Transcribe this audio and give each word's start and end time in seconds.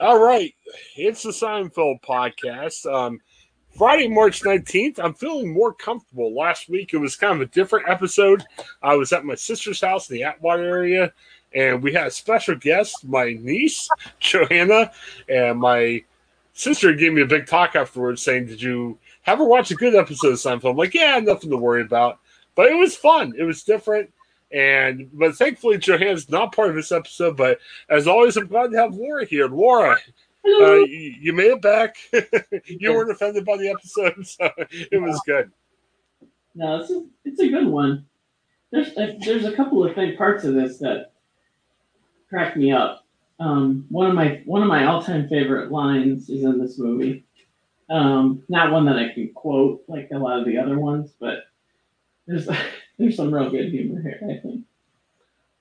All 0.00 0.18
right, 0.18 0.52
it's 0.96 1.22
the 1.22 1.30
Seinfeld 1.30 2.00
podcast. 2.02 2.84
Um, 2.92 3.20
Friday, 3.78 4.08
March 4.08 4.42
19th, 4.42 4.98
I'm 4.98 5.14
feeling 5.14 5.54
more 5.54 5.72
comfortable. 5.72 6.34
Last 6.34 6.68
week, 6.68 6.92
it 6.92 6.98
was 6.98 7.14
kind 7.14 7.34
of 7.34 7.40
a 7.40 7.52
different 7.52 7.88
episode. 7.88 8.42
I 8.82 8.96
was 8.96 9.12
at 9.12 9.24
my 9.24 9.36
sister's 9.36 9.80
house 9.80 10.10
in 10.10 10.16
the 10.16 10.24
Atwater 10.24 10.66
area, 10.66 11.12
and 11.54 11.80
we 11.80 11.92
had 11.92 12.08
a 12.08 12.10
special 12.10 12.56
guest, 12.56 13.06
my 13.06 13.38
niece, 13.40 13.88
Johanna, 14.18 14.90
and 15.28 15.60
my 15.60 16.02
sister 16.54 16.92
gave 16.92 17.12
me 17.12 17.22
a 17.22 17.26
big 17.26 17.46
talk 17.46 17.76
afterwards 17.76 18.20
saying, 18.20 18.46
Did 18.46 18.60
you 18.60 18.98
ever 19.26 19.44
watch 19.44 19.70
a 19.70 19.76
good 19.76 19.94
episode 19.94 20.32
of 20.32 20.38
Seinfeld? 20.38 20.72
I'm 20.72 20.76
like, 20.76 20.94
Yeah, 20.94 21.20
nothing 21.20 21.50
to 21.50 21.56
worry 21.56 21.82
about. 21.82 22.18
But 22.56 22.66
it 22.66 22.74
was 22.74 22.96
fun. 22.96 23.32
It 23.38 23.44
was 23.44 23.62
different. 23.62 24.12
And 24.52 25.10
but 25.12 25.36
thankfully 25.36 25.78
Johanna's 25.78 26.30
not 26.30 26.54
part 26.54 26.70
of 26.70 26.76
this 26.76 26.92
episode. 26.92 27.36
But 27.36 27.58
as 27.88 28.06
always, 28.06 28.36
I'm 28.36 28.46
glad 28.46 28.70
to 28.70 28.78
have 28.78 28.94
Laura 28.94 29.24
here. 29.24 29.48
Laura, 29.48 29.96
uh, 30.46 30.74
you, 30.74 31.14
you 31.20 31.32
made 31.32 31.50
it 31.50 31.62
back. 31.62 31.96
you 32.66 32.92
weren't 32.92 33.10
offended 33.10 33.44
by 33.44 33.56
the 33.56 33.70
episode, 33.70 34.26
so 34.26 34.50
it 34.58 35.00
was 35.00 35.20
good. 35.26 35.50
No, 36.54 36.80
it's 36.80 36.90
a, 36.90 37.04
it's 37.24 37.40
a 37.40 37.48
good 37.48 37.66
one. 37.66 38.06
There's 38.70 38.96
a, 38.96 39.18
there's 39.24 39.44
a 39.44 39.52
couple 39.52 39.84
of 39.84 39.94
big 39.94 40.16
parts 40.16 40.44
of 40.44 40.54
this 40.54 40.78
that 40.78 41.12
crack 42.28 42.56
me 42.56 42.72
up. 42.72 43.04
Um, 43.40 43.86
one 43.88 44.08
of 44.08 44.14
my 44.14 44.42
one 44.44 44.62
of 44.62 44.68
my 44.68 44.86
all 44.86 45.02
time 45.02 45.28
favorite 45.28 45.72
lines 45.72 46.28
is 46.28 46.44
in 46.44 46.58
this 46.58 46.78
movie. 46.78 47.24
Um, 47.90 48.42
not 48.48 48.72
one 48.72 48.84
that 48.86 48.96
I 48.96 49.12
can 49.12 49.32
quote 49.34 49.84
like 49.88 50.08
a 50.12 50.18
lot 50.18 50.38
of 50.38 50.46
the 50.46 50.58
other 50.58 50.78
ones, 50.78 51.12
but 51.18 51.44
there's 52.26 52.48
there's 52.98 53.16
some 53.16 53.34
real 53.34 53.50
good 53.50 53.70
humor 53.70 54.02
here. 54.02 54.20
I 54.22 54.40
think. 54.40 54.64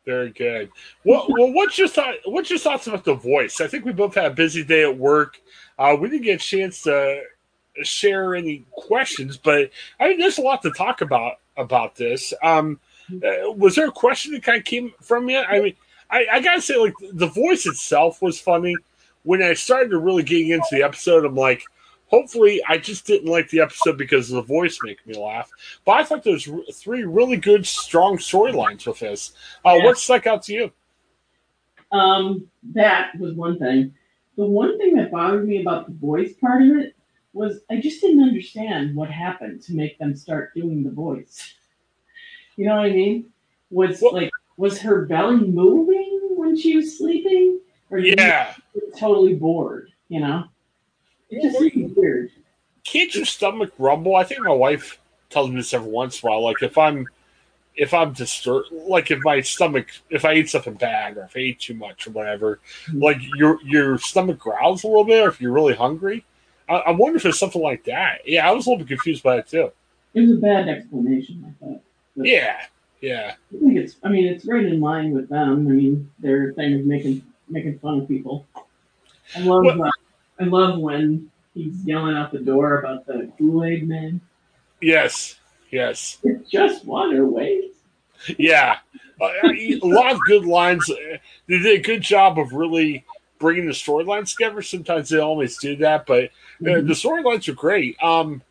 Very 0.05 0.31
good. 0.31 0.69
Well, 1.05 1.25
well, 1.29 1.53
what's 1.53 1.77
your 1.77 1.87
thought? 1.87 2.15
What's 2.25 2.49
your 2.49 2.59
thoughts 2.59 2.87
about 2.87 3.05
the 3.05 3.13
voice? 3.13 3.61
I 3.61 3.67
think 3.67 3.85
we 3.85 3.93
both 3.93 4.15
had 4.15 4.25
a 4.25 4.35
busy 4.35 4.63
day 4.63 4.83
at 4.83 4.97
work. 4.97 5.39
Uh, 5.79 5.95
we 5.99 6.09
didn't 6.09 6.23
get 6.23 6.41
a 6.41 6.43
chance 6.43 6.81
to 6.83 7.21
share 7.83 8.35
any 8.35 8.65
questions, 8.71 9.37
but 9.37 9.71
I 9.99 10.09
mean, 10.09 10.19
there's 10.19 10.37
a 10.37 10.41
lot 10.41 10.61
to 10.63 10.71
talk 10.71 11.01
about 11.01 11.37
about 11.55 11.95
this. 11.95 12.33
Um, 12.43 12.79
uh, 13.13 13.51
was 13.51 13.75
there 13.75 13.87
a 13.87 13.91
question 13.91 14.33
that 14.33 14.43
kind 14.43 14.57
of 14.57 14.65
came 14.65 14.93
from 15.01 15.29
you? 15.29 15.37
I 15.37 15.61
mean, 15.61 15.75
I, 16.09 16.27
I 16.33 16.39
gotta 16.41 16.61
say, 16.61 16.77
like 16.77 16.93
the 17.13 17.27
voice 17.27 17.65
itself 17.65 18.21
was 18.21 18.39
funny. 18.39 18.75
When 19.23 19.41
I 19.41 19.53
started 19.53 19.91
to 19.91 19.99
really 19.99 20.23
getting 20.23 20.49
into 20.49 20.67
the 20.71 20.83
episode, 20.83 21.23
I'm 21.23 21.35
like, 21.35 21.63
hopefully, 22.13 22.61
I 22.69 22.77
just 22.77 23.07
didn't 23.07 23.27
like 23.31 23.49
the 23.49 23.61
episode 23.61 23.97
because 23.97 24.29
the 24.29 24.41
voice 24.43 24.77
made 24.83 24.97
me 25.07 25.15
laugh. 25.17 25.49
But 25.83 25.93
I 25.93 26.03
thought 26.03 26.23
there 26.23 26.33
was 26.33 26.47
three 26.73 27.05
really 27.05 27.37
good, 27.37 27.65
strong 27.65 28.17
storylines 28.17 28.85
with 28.85 28.99
this. 28.99 29.33
Uh, 29.65 29.75
Yeah. 29.77 29.85
What 29.85 29.97
stuck 29.97 30.27
out 30.27 30.43
to 30.43 30.53
you? 30.53 30.71
Um, 31.91 32.47
that 32.73 33.11
was 33.19 33.33
one 33.33 33.57
thing. 33.57 33.95
The 34.37 34.45
one 34.45 34.77
thing 34.77 34.95
that 34.95 35.11
bothered 35.11 35.47
me 35.47 35.61
about 35.61 35.87
the 35.87 35.93
voice 35.93 36.33
part 36.33 36.61
of 36.61 36.77
it 36.77 36.95
was 37.33 37.61
I 37.71 37.77
just 37.81 37.99
didn't 38.01 38.23
understand 38.23 38.95
what 38.95 39.09
happened 39.09 39.63
to 39.63 39.73
make 39.73 39.97
them 39.97 40.15
start 40.15 40.53
doing 40.53 40.83
the 40.83 40.91
voice. 40.91 41.55
You 42.55 42.67
know 42.67 42.75
what 42.75 42.85
I 42.85 42.91
mean? 42.91 43.31
Was 43.71 43.99
Well- 43.99 44.13
like 44.13 44.29
was 44.57 44.79
her 44.81 45.05
belly 45.07 45.47
moving 45.47 46.19
when 46.35 46.55
she 46.55 46.75
was 46.75 46.95
sleeping, 46.99 47.59
or 47.89 47.97
Yeah, 47.97 48.53
totally 48.95 49.33
bored? 49.33 49.89
You 50.09 50.19
know, 50.19 50.37
it 50.37 50.43
just 50.43 50.43
seemed 50.43 50.52
weird. 51.95 52.31
can't 52.83 53.13
your 53.15 53.25
stomach 53.25 53.71
rumble? 53.77 54.15
I 54.15 54.23
think 54.23 54.41
my 54.41 54.51
wife 54.51 54.99
tells 55.29 55.49
me 55.49 55.57
this 55.57 55.73
every 55.73 55.89
once 55.89 56.21
in 56.21 56.27
a 56.27 56.31
while. 56.31 56.43
Like 56.43 56.61
if 56.61 56.77
I'm 56.77 57.07
if 57.75 57.93
I'm 57.93 58.13
disturbed, 58.13 58.71
like 58.71 59.09
if 59.09 59.19
my 59.23 59.41
stomach, 59.41 59.87
if 60.09 60.25
I 60.25 60.35
eat 60.35 60.49
something 60.49 60.75
bad 60.75 61.17
or 61.17 61.23
if 61.23 61.35
I 61.35 61.39
eat 61.39 61.59
too 61.59 61.73
much 61.73 62.07
or 62.07 62.11
whatever, 62.11 62.59
like 62.93 63.17
your 63.35 63.59
your 63.63 63.97
stomach 63.97 64.39
growls 64.39 64.83
a 64.83 64.87
little 64.87 65.05
bit, 65.05 65.25
or 65.25 65.29
if 65.29 65.41
you're 65.41 65.51
really 65.51 65.73
hungry. 65.73 66.23
I, 66.69 66.75
I 66.75 66.91
wonder 66.91 67.17
if 67.17 67.25
it's 67.25 67.39
something 67.39 67.61
like 67.61 67.83
that. 67.85 68.21
Yeah, 68.25 68.47
I 68.47 68.51
was 68.51 68.65
a 68.65 68.69
little 68.69 68.85
bit 68.85 68.89
confused 68.89 69.23
by 69.23 69.37
it 69.37 69.47
too. 69.47 69.71
It 70.13 70.21
was 70.21 70.31
a 70.31 70.35
bad 70.35 70.69
explanation. 70.69 71.43
I 71.61 71.65
thought. 71.65 71.81
Yeah, 72.15 72.61
yeah, 73.01 73.33
I 73.53 73.59
think 73.59 73.77
it's. 73.77 73.95
I 74.03 74.09
mean, 74.09 74.27
it's 74.27 74.45
right 74.45 74.63
in 74.63 74.79
line 74.79 75.11
with 75.11 75.29
them. 75.29 75.67
I 75.67 75.71
mean, 75.71 76.11
their 76.19 76.53
thing 76.53 76.75
of 76.75 76.85
making 76.85 77.23
making 77.49 77.79
fun 77.79 78.01
of 78.01 78.07
people. 78.07 78.45
I 79.35 79.39
love. 79.39 79.63
Well- 79.65 79.83
uh, 79.83 79.91
I 80.39 80.45
love 80.45 80.79
when 80.79 81.29
he's 81.53 81.83
yelling 81.85 82.15
out 82.15 82.31
the 82.31 82.39
door 82.39 82.79
about 82.79 83.05
the 83.05 83.31
Kool 83.37 83.63
Aid 83.63 83.87
Man. 83.87 84.19
yes, 84.81 85.35
yes, 85.71 86.17
It's 86.23 86.49
just 86.49 86.85
water 86.85 87.25
waste. 87.25 87.75
yeah. 88.37 88.77
Uh, 89.21 89.29
a 89.43 89.79
lot 89.83 90.11
of 90.13 90.19
good 90.25 90.45
lines. 90.45 90.89
Uh, 90.89 90.95
They 91.47 91.59
did 91.59 91.79
a 91.79 91.83
good 91.83 92.01
job 92.01 92.39
of 92.39 92.51
really 92.53 93.05
bringing 93.39 93.65
the 93.67 93.71
storylines 93.73 94.31
together. 94.31 94.61
Sometimes 94.61 95.09
they 95.09 95.19
always 95.19 95.57
do 95.57 95.75
that, 95.77 96.05
but 96.05 96.25
Uh, 96.61 96.81
the 96.81 96.93
storylines 96.93 97.47
are 97.47 97.53
great. 97.53 98.01
Um, 98.01 98.41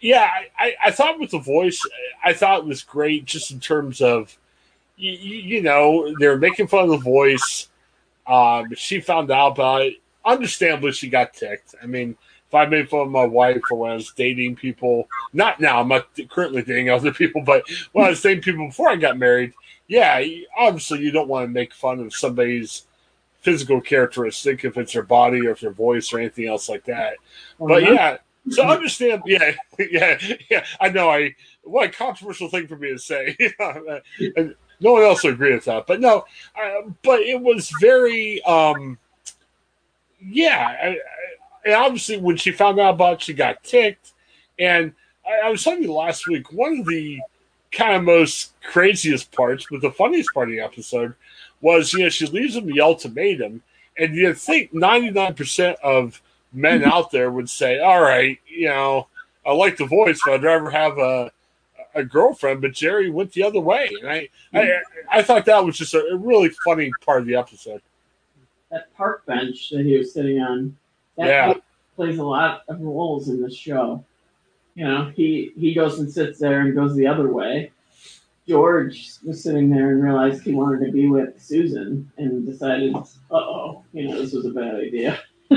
yeah, 0.00 0.28
I, 0.32 0.48
I, 0.66 0.74
I 0.86 0.90
thought 0.92 1.18
with 1.18 1.30
the 1.32 1.38
voice, 1.40 1.80
I 2.22 2.32
thought 2.32 2.60
it 2.60 2.64
was 2.64 2.82
great 2.82 3.24
just 3.24 3.50
in 3.50 3.58
terms 3.60 4.00
of, 4.00 4.36
you, 4.96 5.10
you 5.12 5.62
know, 5.62 6.14
they're 6.20 6.38
making 6.38 6.68
fun 6.68 6.84
of 6.84 6.90
the 6.90 6.96
voice. 6.98 7.68
Um, 8.26 8.74
she 8.76 9.00
found 9.00 9.30
out 9.30 9.52
about 9.52 9.82
it. 9.82 9.94
Understandably, 10.28 10.92
she 10.92 11.08
got 11.08 11.32
ticked. 11.32 11.74
I 11.82 11.86
mean, 11.86 12.16
if 12.48 12.54
I 12.54 12.66
made 12.66 12.88
fun 12.88 13.00
of 13.00 13.10
my 13.10 13.24
wife 13.24 13.62
or 13.70 13.78
when 13.78 13.92
I 13.92 13.94
was 13.94 14.12
dating 14.12 14.56
people, 14.56 15.08
not 15.32 15.58
now, 15.58 15.80
I'm 15.80 15.88
not 15.88 16.08
currently 16.28 16.62
dating 16.62 16.90
other 16.90 17.12
people, 17.12 17.42
but 17.42 17.64
when 17.92 18.04
I 18.04 18.10
was 18.10 18.20
dating 18.20 18.42
people 18.42 18.66
before 18.66 18.90
I 18.90 18.96
got 18.96 19.18
married, 19.18 19.54
yeah, 19.86 20.22
obviously 20.56 21.00
you 21.00 21.10
don't 21.10 21.28
want 21.28 21.44
to 21.44 21.52
make 21.52 21.72
fun 21.72 22.00
of 22.00 22.14
somebody's 22.14 22.86
physical 23.40 23.80
characteristic 23.80 24.64
if 24.64 24.76
it's 24.76 24.92
their 24.92 25.02
body 25.02 25.46
or 25.46 25.52
if 25.52 25.60
their 25.60 25.70
voice 25.70 26.12
or 26.12 26.18
anything 26.18 26.46
else 26.46 26.68
like 26.68 26.84
that. 26.84 27.14
But 27.58 27.82
yeah, 27.82 28.18
so 28.50 28.66
understand. 28.68 29.22
Yeah, 29.26 29.52
yeah, 29.78 30.18
yeah. 30.50 30.64
I 30.80 30.90
know. 30.90 31.10
I 31.10 31.34
what 31.62 31.88
a 31.88 31.92
controversial 31.92 32.48
thing 32.48 32.66
for 32.66 32.76
me 32.76 32.90
to 32.90 32.98
say. 32.98 33.36
no 33.60 34.92
one 34.92 35.02
else 35.02 35.24
will 35.24 35.32
agree 35.32 35.54
with 35.54 35.64
that. 35.64 35.86
But 35.86 36.00
no, 36.00 36.24
uh, 36.56 36.90
but 37.02 37.20
it 37.20 37.40
was 37.40 37.70
very. 37.80 38.42
um 38.44 38.98
Yeah, 40.20 40.76
I, 40.82 40.86
I, 40.86 40.98
and 41.64 41.74
obviously 41.74 42.16
when 42.16 42.36
she 42.36 42.52
found 42.52 42.80
out 42.80 42.94
about, 42.94 43.14
it, 43.14 43.22
she 43.22 43.34
got 43.34 43.62
ticked. 43.62 44.12
And 44.58 44.92
I, 45.26 45.46
I 45.46 45.50
was 45.50 45.62
telling 45.62 45.82
you 45.82 45.92
last 45.92 46.26
week, 46.26 46.52
one 46.52 46.80
of 46.80 46.86
the 46.86 47.20
kind 47.70 47.94
of 47.94 48.04
most 48.04 48.52
craziest 48.62 49.30
parts, 49.32 49.66
but 49.70 49.80
the 49.80 49.90
funniest 49.90 50.32
part 50.32 50.48
of 50.48 50.54
the 50.54 50.60
episode 50.60 51.14
was, 51.60 51.92
you 51.92 52.00
know, 52.00 52.08
she 52.08 52.26
leaves 52.26 52.56
him 52.56 52.66
the 52.66 52.80
ultimatum, 52.80 53.62
and 53.96 54.14
you 54.14 54.32
think 54.34 54.72
ninety 54.72 55.10
nine 55.10 55.34
percent 55.34 55.76
of 55.82 56.22
men 56.52 56.84
out 56.92 57.10
there 57.10 57.30
would 57.30 57.50
say, 57.50 57.80
"All 57.80 58.00
right, 58.00 58.38
you 58.46 58.68
know, 58.68 59.08
I 59.44 59.52
like 59.52 59.76
the 59.76 59.86
voice, 59.86 60.20
but 60.24 60.34
I'd 60.34 60.42
rather 60.42 60.70
have 60.70 60.98
a 60.98 61.32
a 61.94 62.04
girlfriend." 62.04 62.60
But 62.60 62.72
Jerry 62.72 63.10
went 63.10 63.32
the 63.32 63.42
other 63.42 63.60
way, 63.60 63.90
and 64.00 64.08
I 64.08 64.28
I, 64.52 64.58
mm-hmm. 64.58 65.08
I 65.10 65.22
thought 65.22 65.46
that 65.46 65.64
was 65.64 65.76
just 65.76 65.94
a 65.94 66.16
really 66.16 66.50
funny 66.64 66.92
part 67.04 67.20
of 67.20 67.26
the 67.26 67.36
episode. 67.36 67.82
That 68.70 68.94
park 68.96 69.24
bench 69.26 69.70
that 69.70 69.84
he 69.84 69.96
was 69.96 70.12
sitting 70.12 70.40
on. 70.40 70.76
That 71.16 71.26
Yeah. 71.26 71.54
plays 71.96 72.18
a 72.18 72.24
lot 72.24 72.62
of 72.68 72.80
roles 72.80 73.28
in 73.28 73.42
this 73.42 73.54
show. 73.56 74.04
You 74.74 74.84
know, 74.84 75.10
he 75.14 75.52
he 75.58 75.74
goes 75.74 75.98
and 75.98 76.10
sits 76.10 76.38
there 76.38 76.60
and 76.60 76.74
goes 76.74 76.94
the 76.94 77.06
other 77.06 77.32
way. 77.32 77.72
George 78.46 79.10
was 79.26 79.42
sitting 79.42 79.68
there 79.68 79.90
and 79.90 80.02
realized 80.02 80.42
he 80.42 80.52
wanted 80.52 80.86
to 80.86 80.92
be 80.92 81.08
with 81.08 81.40
Susan 81.42 82.10
and 82.16 82.46
decided, 82.46 82.94
uh 82.94 83.04
oh, 83.30 83.84
you 83.92 84.08
know, 84.08 84.18
this 84.20 84.32
was 84.32 84.46
a 84.46 84.50
bad 84.50 84.76
idea. 84.76 85.18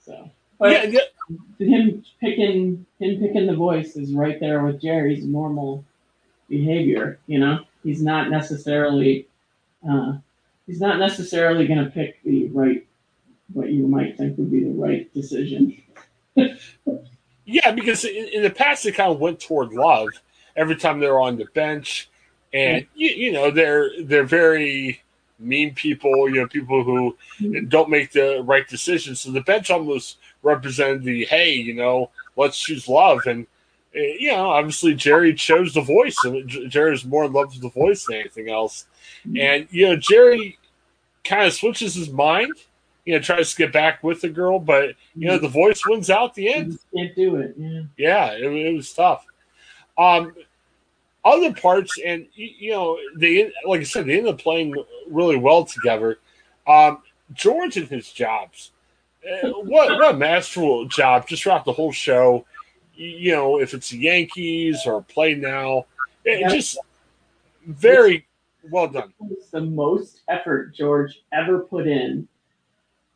so 0.00 0.30
yeah, 0.62 0.82
yeah, 0.84 1.00
him 1.58 2.04
picking 2.20 2.84
him 2.98 3.20
picking 3.20 3.46
the 3.46 3.54
voice 3.54 3.96
is 3.96 4.12
right 4.12 4.38
there 4.40 4.62
with 4.62 4.80
Jerry's 4.82 5.24
normal 5.24 5.84
behavior. 6.48 7.18
You 7.26 7.38
know, 7.38 7.60
he's 7.82 8.02
not 8.02 8.30
necessarily 8.30 9.26
uh, 9.88 10.14
he's 10.70 10.80
not 10.80 11.00
necessarily 11.00 11.66
going 11.66 11.84
to 11.84 11.90
pick 11.90 12.22
the 12.22 12.48
right 12.50 12.86
what 13.52 13.70
you 13.70 13.88
might 13.88 14.16
think 14.16 14.38
would 14.38 14.52
be 14.52 14.62
the 14.62 14.70
right 14.70 15.12
decision. 15.12 15.82
yeah, 17.44 17.72
because 17.72 18.04
in, 18.04 18.28
in 18.28 18.42
the 18.44 18.50
past 18.50 18.84
they 18.84 18.92
kind 18.92 19.10
of 19.10 19.18
went 19.18 19.40
toward 19.40 19.72
love 19.72 20.08
every 20.54 20.76
time 20.76 21.00
they're 21.00 21.18
on 21.18 21.36
the 21.36 21.46
bench, 21.46 22.08
and 22.52 22.86
you, 22.94 23.10
you 23.10 23.32
know 23.32 23.50
they're 23.50 23.90
they're 24.04 24.22
very 24.22 25.02
mean 25.40 25.74
people, 25.74 26.28
you 26.28 26.36
know, 26.36 26.46
people 26.46 26.84
who 26.84 27.16
don't 27.64 27.90
make 27.90 28.12
the 28.12 28.42
right 28.44 28.68
decisions. 28.68 29.20
So 29.20 29.32
the 29.32 29.40
bench 29.40 29.70
almost 29.70 30.18
represented 30.42 31.02
the 31.02 31.24
hey, 31.24 31.52
you 31.54 31.74
know, 31.74 32.10
let's 32.36 32.60
choose 32.60 32.86
love. 32.86 33.20
And, 33.26 33.46
eh, 33.94 34.16
you 34.20 34.30
know, 34.30 34.50
obviously 34.50 34.94
Jerry 34.94 35.34
chose 35.34 35.74
the 35.74 35.80
voice. 35.80 36.16
And 36.24 36.48
Jerry's 36.70 37.04
more 37.04 37.24
in 37.24 37.32
love 37.32 37.52
with 37.52 37.62
the 37.62 37.70
voice 37.70 38.04
than 38.04 38.16
anything 38.16 38.50
else. 38.50 38.84
And, 39.24 39.66
you 39.70 39.88
know, 39.88 39.96
Jerry 39.96 40.58
kind 41.24 41.46
of 41.46 41.52
switches 41.52 41.94
his 41.94 42.10
mind, 42.10 42.52
you 43.04 43.14
know, 43.14 43.20
tries 43.20 43.50
to 43.50 43.56
get 43.56 43.72
back 43.72 44.02
with 44.02 44.20
the 44.20 44.28
girl, 44.28 44.58
but, 44.58 44.94
you 45.14 45.28
know, 45.28 45.38
the 45.38 45.48
voice 45.48 45.82
wins 45.86 46.10
out 46.10 46.34
the 46.34 46.52
end. 46.52 46.78
Can't 46.94 47.14
do 47.14 47.36
it. 47.36 47.54
Yeah. 47.56 47.82
Yeah, 47.96 48.32
it, 48.32 48.52
it 48.52 48.74
was 48.74 48.92
tough. 48.92 49.26
Um, 49.98 50.34
other 51.24 51.52
parts, 51.52 51.98
and 52.04 52.26
you 52.34 52.70
know, 52.70 52.98
they 53.16 53.52
like 53.66 53.80
I 53.80 53.84
said, 53.84 54.06
they 54.06 54.16
ended 54.16 54.34
up 54.34 54.40
playing 54.40 54.74
really 55.08 55.36
well 55.36 55.64
together. 55.64 56.18
Um, 56.66 57.02
George 57.34 57.76
and 57.76 57.88
his 57.88 58.10
jobs, 58.10 58.70
uh, 59.30 59.48
what 59.50 59.90
what 59.90 60.14
a 60.14 60.16
masterful 60.16 60.86
job 60.86 61.28
just 61.28 61.42
throughout 61.42 61.66
the 61.66 61.72
whole 61.72 61.92
show. 61.92 62.46
You 62.94 63.32
know, 63.32 63.60
if 63.60 63.74
it's 63.74 63.92
Yankees 63.92 64.86
or 64.86 65.02
Play 65.02 65.34
Now, 65.34 65.84
it 66.24 66.50
just 66.50 66.78
very 67.66 68.26
well 68.70 68.88
done. 68.88 69.12
It's 69.30 69.50
the 69.50 69.60
most 69.60 70.20
effort 70.28 70.74
George 70.74 71.22
ever 71.32 71.60
put 71.60 71.86
in, 71.86 72.28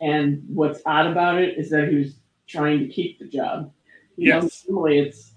and 0.00 0.43
what's 0.49 0.81
odd 0.87 1.06
about 1.06 1.41
it 1.41 1.58
is 1.58 1.70
that 1.70 1.88
he 1.88 1.96
was 1.96 2.14
trying 2.46 2.81
to 2.81 2.88
keep 2.88 3.19
the 3.19 3.26
job. 3.26 3.73
You 4.17 4.29
yes, 4.29 4.64
know, 4.69 4.75
normally 4.75 4.99
it's 4.99 5.32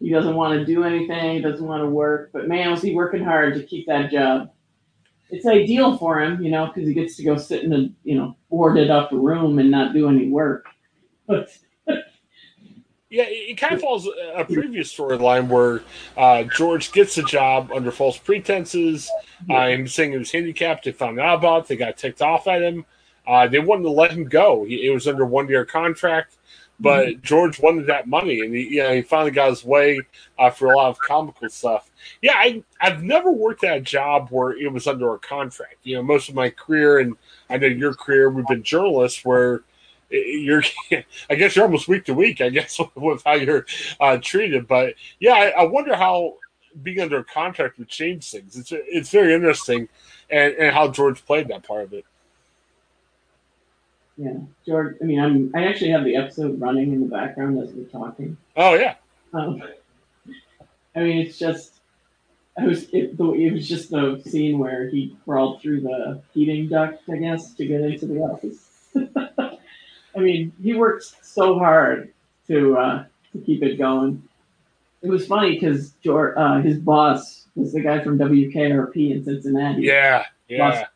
he 0.00 0.10
doesn't 0.10 0.34
want 0.34 0.58
to 0.58 0.64
do 0.64 0.84
anything, 0.84 1.36
he 1.36 1.40
doesn't 1.40 1.66
want 1.66 1.82
to 1.82 1.88
work, 1.88 2.30
but 2.32 2.48
man, 2.48 2.70
was 2.70 2.82
he 2.82 2.94
working 2.94 3.24
hard 3.24 3.54
to 3.54 3.62
keep 3.62 3.86
that 3.86 4.10
job. 4.10 4.50
It's 5.30 5.46
ideal 5.46 5.96
for 5.98 6.20
him, 6.20 6.42
you 6.42 6.50
know, 6.50 6.66
because 6.66 6.86
he 6.86 6.94
gets 6.94 7.16
to 7.16 7.24
go 7.24 7.36
sit 7.36 7.64
in 7.64 7.72
a, 7.72 7.88
you 8.04 8.16
know, 8.16 8.36
boarded 8.48 8.90
up 8.90 9.10
room 9.10 9.58
and 9.58 9.70
not 9.70 9.92
do 9.92 10.08
any 10.08 10.28
work. 10.28 10.66
But 11.26 11.48
yeah, 13.08 13.24
it 13.28 13.56
kind 13.56 13.74
of 13.74 13.80
follows 13.80 14.08
a 14.34 14.44
previous 14.44 14.94
storyline 14.94 15.48
where 15.48 15.82
uh, 16.16 16.42
George 16.44 16.90
gets 16.90 17.16
a 17.18 17.22
job 17.22 17.70
under 17.72 17.92
false 17.92 18.18
pretenses. 18.18 19.08
Uh, 19.48 19.68
him 19.68 19.86
saying 19.86 20.12
he 20.12 20.18
was 20.18 20.32
handicapped. 20.32 20.84
They 20.84 20.92
found 20.92 21.20
out 21.20 21.38
about 21.38 21.64
it. 21.64 21.68
They 21.68 21.76
got 21.76 21.96
ticked 21.96 22.20
off 22.20 22.48
at 22.48 22.62
him. 22.62 22.84
Uh, 23.26 23.46
they 23.46 23.60
wanted 23.60 23.84
to 23.84 23.90
let 23.90 24.10
him 24.10 24.24
go. 24.24 24.64
He, 24.64 24.86
it 24.86 24.90
was 24.90 25.06
under 25.06 25.24
one 25.24 25.48
year 25.48 25.64
contract. 25.64 26.36
But 26.78 27.06
mm-hmm. 27.06 27.20
George 27.22 27.60
wanted 27.60 27.86
that 27.86 28.06
money, 28.06 28.40
and 28.40 28.54
he, 28.54 28.74
you 28.74 28.82
know, 28.82 28.92
he 28.92 29.00
finally 29.00 29.30
got 29.30 29.48
his 29.48 29.64
way 29.64 30.00
uh, 30.38 30.50
for 30.50 30.72
a 30.72 30.76
lot 30.76 30.90
of 30.90 30.98
comical 30.98 31.48
stuff. 31.48 31.90
Yeah, 32.20 32.34
I, 32.34 32.62
I've 32.80 33.02
never 33.02 33.32
worked 33.32 33.64
at 33.64 33.78
a 33.78 33.80
job 33.80 34.28
where 34.28 34.50
it 34.50 34.70
was 34.70 34.86
under 34.86 35.14
a 35.14 35.18
contract. 35.18 35.76
You 35.84 35.96
know, 35.96 36.02
most 36.02 36.28
of 36.28 36.34
my 36.34 36.50
career, 36.50 36.98
and 36.98 37.16
I 37.48 37.56
know 37.56 37.68
your 37.68 37.94
career, 37.94 38.28
we've 38.28 38.46
been 38.46 38.62
journalists 38.62 39.24
where 39.24 39.62
you're, 40.10 40.62
I 41.30 41.34
guess 41.34 41.56
you're 41.56 41.64
almost 41.64 41.88
week 41.88 42.04
to 42.06 42.14
week, 42.14 42.40
I 42.40 42.48
guess, 42.48 42.78
with 42.94 43.22
how 43.24 43.34
you're 43.34 43.66
uh, 44.00 44.18
treated. 44.18 44.66
But 44.66 44.94
yeah, 45.20 45.32
I, 45.32 45.62
I 45.62 45.64
wonder 45.64 45.94
how 45.94 46.36
being 46.82 47.00
under 47.00 47.18
a 47.18 47.24
contract 47.24 47.78
would 47.78 47.88
change 47.88 48.30
things. 48.30 48.56
It's 48.56 48.72
it's 48.72 49.10
very 49.10 49.34
interesting, 49.34 49.88
and, 50.30 50.54
and 50.54 50.74
how 50.74 50.88
George 50.88 51.24
played 51.24 51.48
that 51.48 51.66
part 51.66 51.84
of 51.84 51.92
it. 51.92 52.04
Yeah, 54.16 54.38
George. 54.66 54.96
I 55.00 55.04
mean, 55.04 55.20
I'm. 55.20 55.52
I 55.54 55.66
actually 55.66 55.90
have 55.90 56.04
the 56.04 56.16
episode 56.16 56.60
running 56.60 56.92
in 56.92 57.00
the 57.00 57.06
background 57.06 57.60
as 57.62 57.72
we're 57.72 57.84
talking. 57.84 58.36
Oh 58.56 58.74
yeah. 58.74 58.94
Um, 59.34 59.62
I 60.94 61.00
mean, 61.00 61.26
it's 61.26 61.38
just. 61.38 61.74
I 62.58 62.66
was. 62.66 62.84
It, 62.90 63.14
it 63.18 63.52
was 63.52 63.68
just 63.68 63.90
the 63.90 64.22
scene 64.24 64.58
where 64.58 64.88
he 64.88 65.16
crawled 65.24 65.60
through 65.60 65.82
the 65.82 66.22
heating 66.32 66.68
duct, 66.68 67.02
I 67.10 67.16
guess, 67.16 67.52
to 67.54 67.66
get 67.66 67.82
into 67.82 68.06
the 68.06 68.20
office. 68.20 68.75
I 70.16 70.20
mean, 70.20 70.52
he 70.62 70.74
worked 70.74 71.04
so 71.22 71.58
hard 71.58 72.12
to 72.48 72.76
uh, 72.76 73.04
to 73.32 73.38
keep 73.38 73.62
it 73.62 73.76
going. 73.76 74.22
It 75.02 75.08
was 75.08 75.26
funny 75.26 75.54
because 75.54 75.92
George, 76.02 76.34
uh, 76.36 76.60
his 76.60 76.78
boss 76.78 77.46
was 77.54 77.72
the 77.72 77.80
guy 77.80 78.02
from 78.02 78.18
WKRP 78.18 79.12
in 79.12 79.24
Cincinnati. 79.24 79.82
Yeah, 79.82 80.24
yeah. 80.48 80.86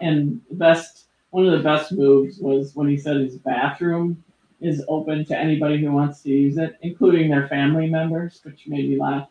And 0.00 0.40
the 0.50 0.56
best 0.56 1.06
one 1.30 1.46
of 1.46 1.52
the 1.52 1.64
best 1.64 1.92
moves 1.92 2.38
was 2.38 2.74
when 2.74 2.88
he 2.88 2.96
said 2.96 3.16
his 3.16 3.36
bathroom 3.36 4.22
is 4.60 4.84
open 4.88 5.24
to 5.24 5.38
anybody 5.38 5.78
who 5.78 5.90
wants 5.90 6.22
to 6.22 6.28
use 6.28 6.58
it, 6.58 6.76
including 6.82 7.30
their 7.30 7.48
family 7.48 7.88
members, 7.88 8.40
which 8.42 8.66
made 8.66 8.90
me 8.90 8.98
laugh. 8.98 9.28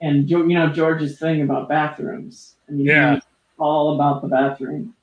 And 0.00 0.30
you 0.30 0.46
know 0.46 0.72
George's 0.72 1.18
thing 1.18 1.42
about 1.42 1.68
bathrooms. 1.68 2.56
I 2.68 2.72
mean, 2.72 2.86
yeah, 2.86 3.20
all 3.58 3.94
about 3.94 4.22
the 4.22 4.28
bathroom. 4.28 4.94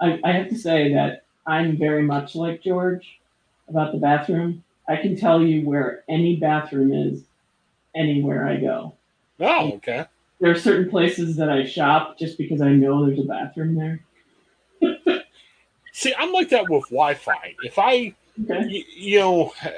I, 0.00 0.18
I 0.24 0.32
have 0.32 0.48
to 0.48 0.56
say 0.56 0.94
that 0.94 1.24
I'm 1.48 1.78
very 1.78 2.02
much 2.02 2.36
like 2.36 2.62
George 2.62 3.18
about 3.68 3.92
the 3.92 3.98
bathroom. 3.98 4.62
I 4.86 4.96
can 4.96 5.16
tell 5.16 5.42
you 5.42 5.66
where 5.66 6.04
any 6.08 6.36
bathroom 6.36 6.92
is 6.92 7.24
anywhere 7.96 8.46
I 8.46 8.56
go. 8.58 8.94
Oh, 9.40 9.72
okay. 9.76 10.04
There 10.40 10.50
are 10.50 10.58
certain 10.58 10.90
places 10.90 11.36
that 11.36 11.48
I 11.48 11.64
shop 11.64 12.18
just 12.18 12.38
because 12.38 12.60
I 12.60 12.70
know 12.70 13.06
there's 13.06 13.18
a 13.18 13.22
bathroom 13.22 13.74
there. 13.74 14.00
See, 15.92 16.14
I'm 16.16 16.32
like 16.32 16.50
that 16.50 16.68
with 16.68 16.84
Wi-Fi. 16.90 17.56
If 17.64 17.78
I, 17.78 18.14
okay. 18.44 18.68
you, 18.68 18.84
you 18.94 19.18
know, 19.18 19.52
uh, 19.64 19.68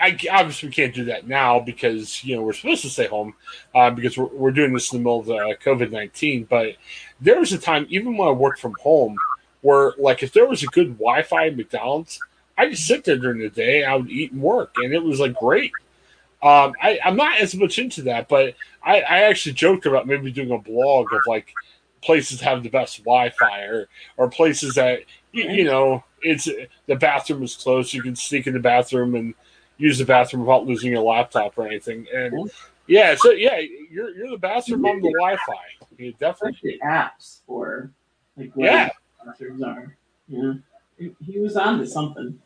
I 0.00 0.16
obviously 0.30 0.70
can't 0.70 0.94
do 0.94 1.04
that 1.06 1.28
now 1.28 1.60
because 1.60 2.24
you 2.24 2.34
know 2.34 2.42
we're 2.42 2.54
supposed 2.54 2.82
to 2.82 2.88
stay 2.88 3.06
home 3.06 3.34
uh, 3.74 3.90
because 3.90 4.16
we're, 4.16 4.26
we're 4.26 4.50
doing 4.50 4.72
this 4.72 4.92
in 4.92 4.98
the 4.98 5.02
middle 5.04 5.20
of 5.20 5.28
uh, 5.28 5.56
COVID 5.62 5.90
nineteen. 5.90 6.44
But 6.44 6.76
there 7.20 7.38
was 7.38 7.52
a 7.52 7.58
time, 7.58 7.86
even 7.90 8.16
when 8.16 8.28
I 8.28 8.32
worked 8.32 8.60
from 8.60 8.74
home, 8.80 9.16
where 9.62 9.94
like 9.98 10.22
if 10.22 10.32
there 10.32 10.46
was 10.46 10.62
a 10.62 10.66
good 10.66 10.98
Wi-Fi 10.98 11.48
at 11.48 11.56
McDonald's, 11.56 12.20
I 12.58 12.68
just 12.68 12.86
sit 12.86 13.04
there 13.04 13.16
during 13.16 13.38
the 13.38 13.48
day. 13.48 13.84
I 13.84 13.96
would 13.96 14.10
eat 14.10 14.32
and 14.32 14.42
work, 14.42 14.74
and 14.76 14.92
it 14.92 15.02
was 15.02 15.18
like 15.20 15.34
great. 15.34 15.72
Um, 16.42 16.74
I, 16.82 16.98
I'm 17.04 17.16
not 17.16 17.40
as 17.40 17.54
much 17.54 17.78
into 17.78 18.02
that, 18.02 18.28
but 18.28 18.54
I, 18.82 19.00
I 19.00 19.18
actually 19.22 19.52
joked 19.52 19.86
about 19.86 20.08
maybe 20.08 20.32
doing 20.32 20.50
a 20.50 20.58
blog 20.58 21.12
of 21.12 21.20
like 21.26 21.54
places 22.02 22.40
have 22.40 22.64
the 22.64 22.68
best 22.68 22.98
Wi-Fi 23.04 23.60
or 23.62 23.88
or 24.16 24.28
places 24.28 24.74
that 24.74 25.04
you, 25.30 25.48
you, 25.48 25.64
know 25.64 26.02
it's 26.20 26.48
the 26.86 26.96
bathroom 26.96 27.44
is 27.44 27.54
closed. 27.54 27.94
You 27.94 28.02
can 28.02 28.16
sneak 28.16 28.48
in 28.48 28.54
the 28.54 28.60
bathroom 28.60 29.14
and 29.14 29.34
use 29.78 29.98
the 29.98 30.04
bathroom 30.04 30.42
without 30.42 30.66
losing 30.66 30.90
your 30.90 31.02
laptop 31.02 31.56
or 31.56 31.66
anything. 31.66 32.06
And 32.12 32.50
yeah, 32.88 33.14
so 33.16 33.30
yeah, 33.30 33.60
you're 33.90 34.10
you're 34.10 34.30
the 34.30 34.38
bathroom 34.38 34.84
on 34.84 35.00
the 35.00 35.12
Wi-Fi. 35.12 35.52
Yeah, 35.96 36.10
definitely 36.18 36.80
the 36.80 36.86
apps 36.86 37.40
for 37.46 37.92
like 38.36 38.50
yeah 38.56 38.90
bathrooms 39.24 39.62
are. 39.62 39.96
Yeah, 40.28 40.54
he 40.98 41.38
was 41.38 41.56
on 41.56 41.78
to 41.78 41.86
something. 41.86 42.38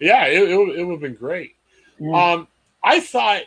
Yeah, 0.00 0.26
it, 0.26 0.42
it, 0.42 0.78
it 0.78 0.84
would 0.84 0.92
have 0.92 1.00
been 1.00 1.14
great. 1.14 1.54
Yeah. 1.98 2.32
Um, 2.32 2.48
I 2.82 3.00
thought 3.00 3.42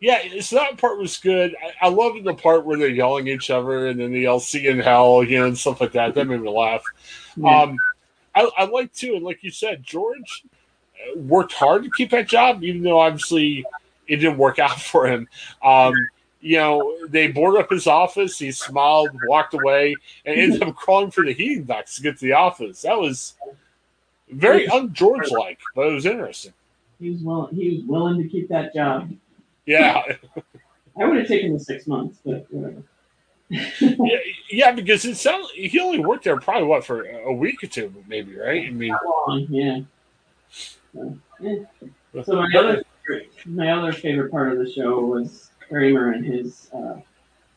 yeah, 0.00 0.40
so 0.40 0.56
that 0.56 0.78
part 0.78 0.98
was 0.98 1.16
good. 1.18 1.56
I, 1.62 1.86
I 1.86 1.88
love 1.88 2.22
the 2.22 2.34
part 2.34 2.64
where 2.64 2.78
they're 2.78 2.88
yelling 2.88 3.28
at 3.28 3.34
each 3.34 3.50
other 3.50 3.88
and 3.88 3.98
then 3.98 4.12
they 4.12 4.20
yell 4.20 4.38
"see 4.38 4.68
in 4.68 4.78
hell" 4.78 5.24
you 5.24 5.38
know, 5.38 5.46
and 5.46 5.58
stuff 5.58 5.80
like 5.80 5.92
that. 5.92 6.14
That 6.14 6.26
made 6.26 6.40
me 6.40 6.48
laugh. 6.48 6.84
Yeah. 7.36 7.62
Um, 7.62 7.76
I, 8.34 8.48
I 8.56 8.64
like 8.66 8.92
too, 8.92 9.14
and 9.16 9.24
like 9.24 9.42
you 9.42 9.50
said, 9.50 9.82
George 9.82 10.44
uh, 10.94 11.18
worked 11.18 11.52
hard 11.52 11.82
to 11.82 11.90
keep 11.90 12.10
that 12.10 12.28
job, 12.28 12.62
even 12.62 12.82
though 12.82 13.00
obviously 13.00 13.64
it 14.06 14.16
didn't 14.16 14.38
work 14.38 14.58
out 14.60 14.80
for 14.80 15.08
him. 15.08 15.28
Um, 15.64 15.94
you 16.40 16.56
know, 16.56 16.96
they 17.08 17.28
boarded 17.28 17.60
up 17.60 17.70
his 17.70 17.86
office. 17.86 18.38
He 18.38 18.52
smiled, 18.52 19.10
walked 19.26 19.54
away, 19.54 19.96
and 20.24 20.38
ended 20.38 20.62
up 20.62 20.76
crawling 20.76 21.10
for 21.10 21.24
the 21.24 21.32
heating 21.32 21.64
ducts 21.64 21.96
to 21.96 22.02
get 22.02 22.18
to 22.18 22.24
the 22.24 22.32
office. 22.32 22.82
That 22.82 22.98
was 22.98 23.34
very 24.30 24.68
un 24.68 24.92
George 24.92 25.30
like, 25.30 25.58
but 25.74 25.88
it 25.88 25.94
was 25.94 26.06
interesting. 26.06 26.52
He 27.00 27.10
was 27.10 27.22
willing. 27.22 27.54
He 27.54 27.76
was 27.76 27.84
willing 27.84 28.22
to 28.22 28.28
keep 28.28 28.48
that 28.48 28.74
job. 28.74 29.12
Yeah. 29.66 30.02
I 31.00 31.04
would 31.04 31.18
have 31.18 31.28
taken 31.28 31.52
the 31.52 31.60
six 31.60 31.86
months, 31.86 32.18
but 32.24 32.46
whatever. 32.50 32.82
yeah, 33.50 34.18
yeah, 34.50 34.72
because 34.72 35.04
it 35.04 35.16
sounds 35.16 35.48
he 35.54 35.80
only 35.80 36.00
worked 36.00 36.24
there 36.24 36.38
probably 36.38 36.68
what 36.68 36.84
for 36.84 37.04
a 37.04 37.32
week 37.32 37.62
or 37.62 37.66
two, 37.66 37.92
maybe, 38.06 38.36
right? 38.36 38.66
I 38.66 38.70
mean, 38.70 38.94
long, 39.26 39.46
yeah. 39.48 39.80
So, 40.50 41.18
yeah. 41.40 41.64
so 42.24 42.36
my 42.36 42.48
other 42.58 42.84
my 43.46 43.70
other 43.70 43.92
favorite 43.92 44.30
part 44.30 44.52
of 44.52 44.58
the 44.58 44.70
show 44.70 45.00
was 45.00 45.50
Kramer 45.68 46.12
and 46.12 46.24
his 46.24 46.70
uh, 46.72 47.00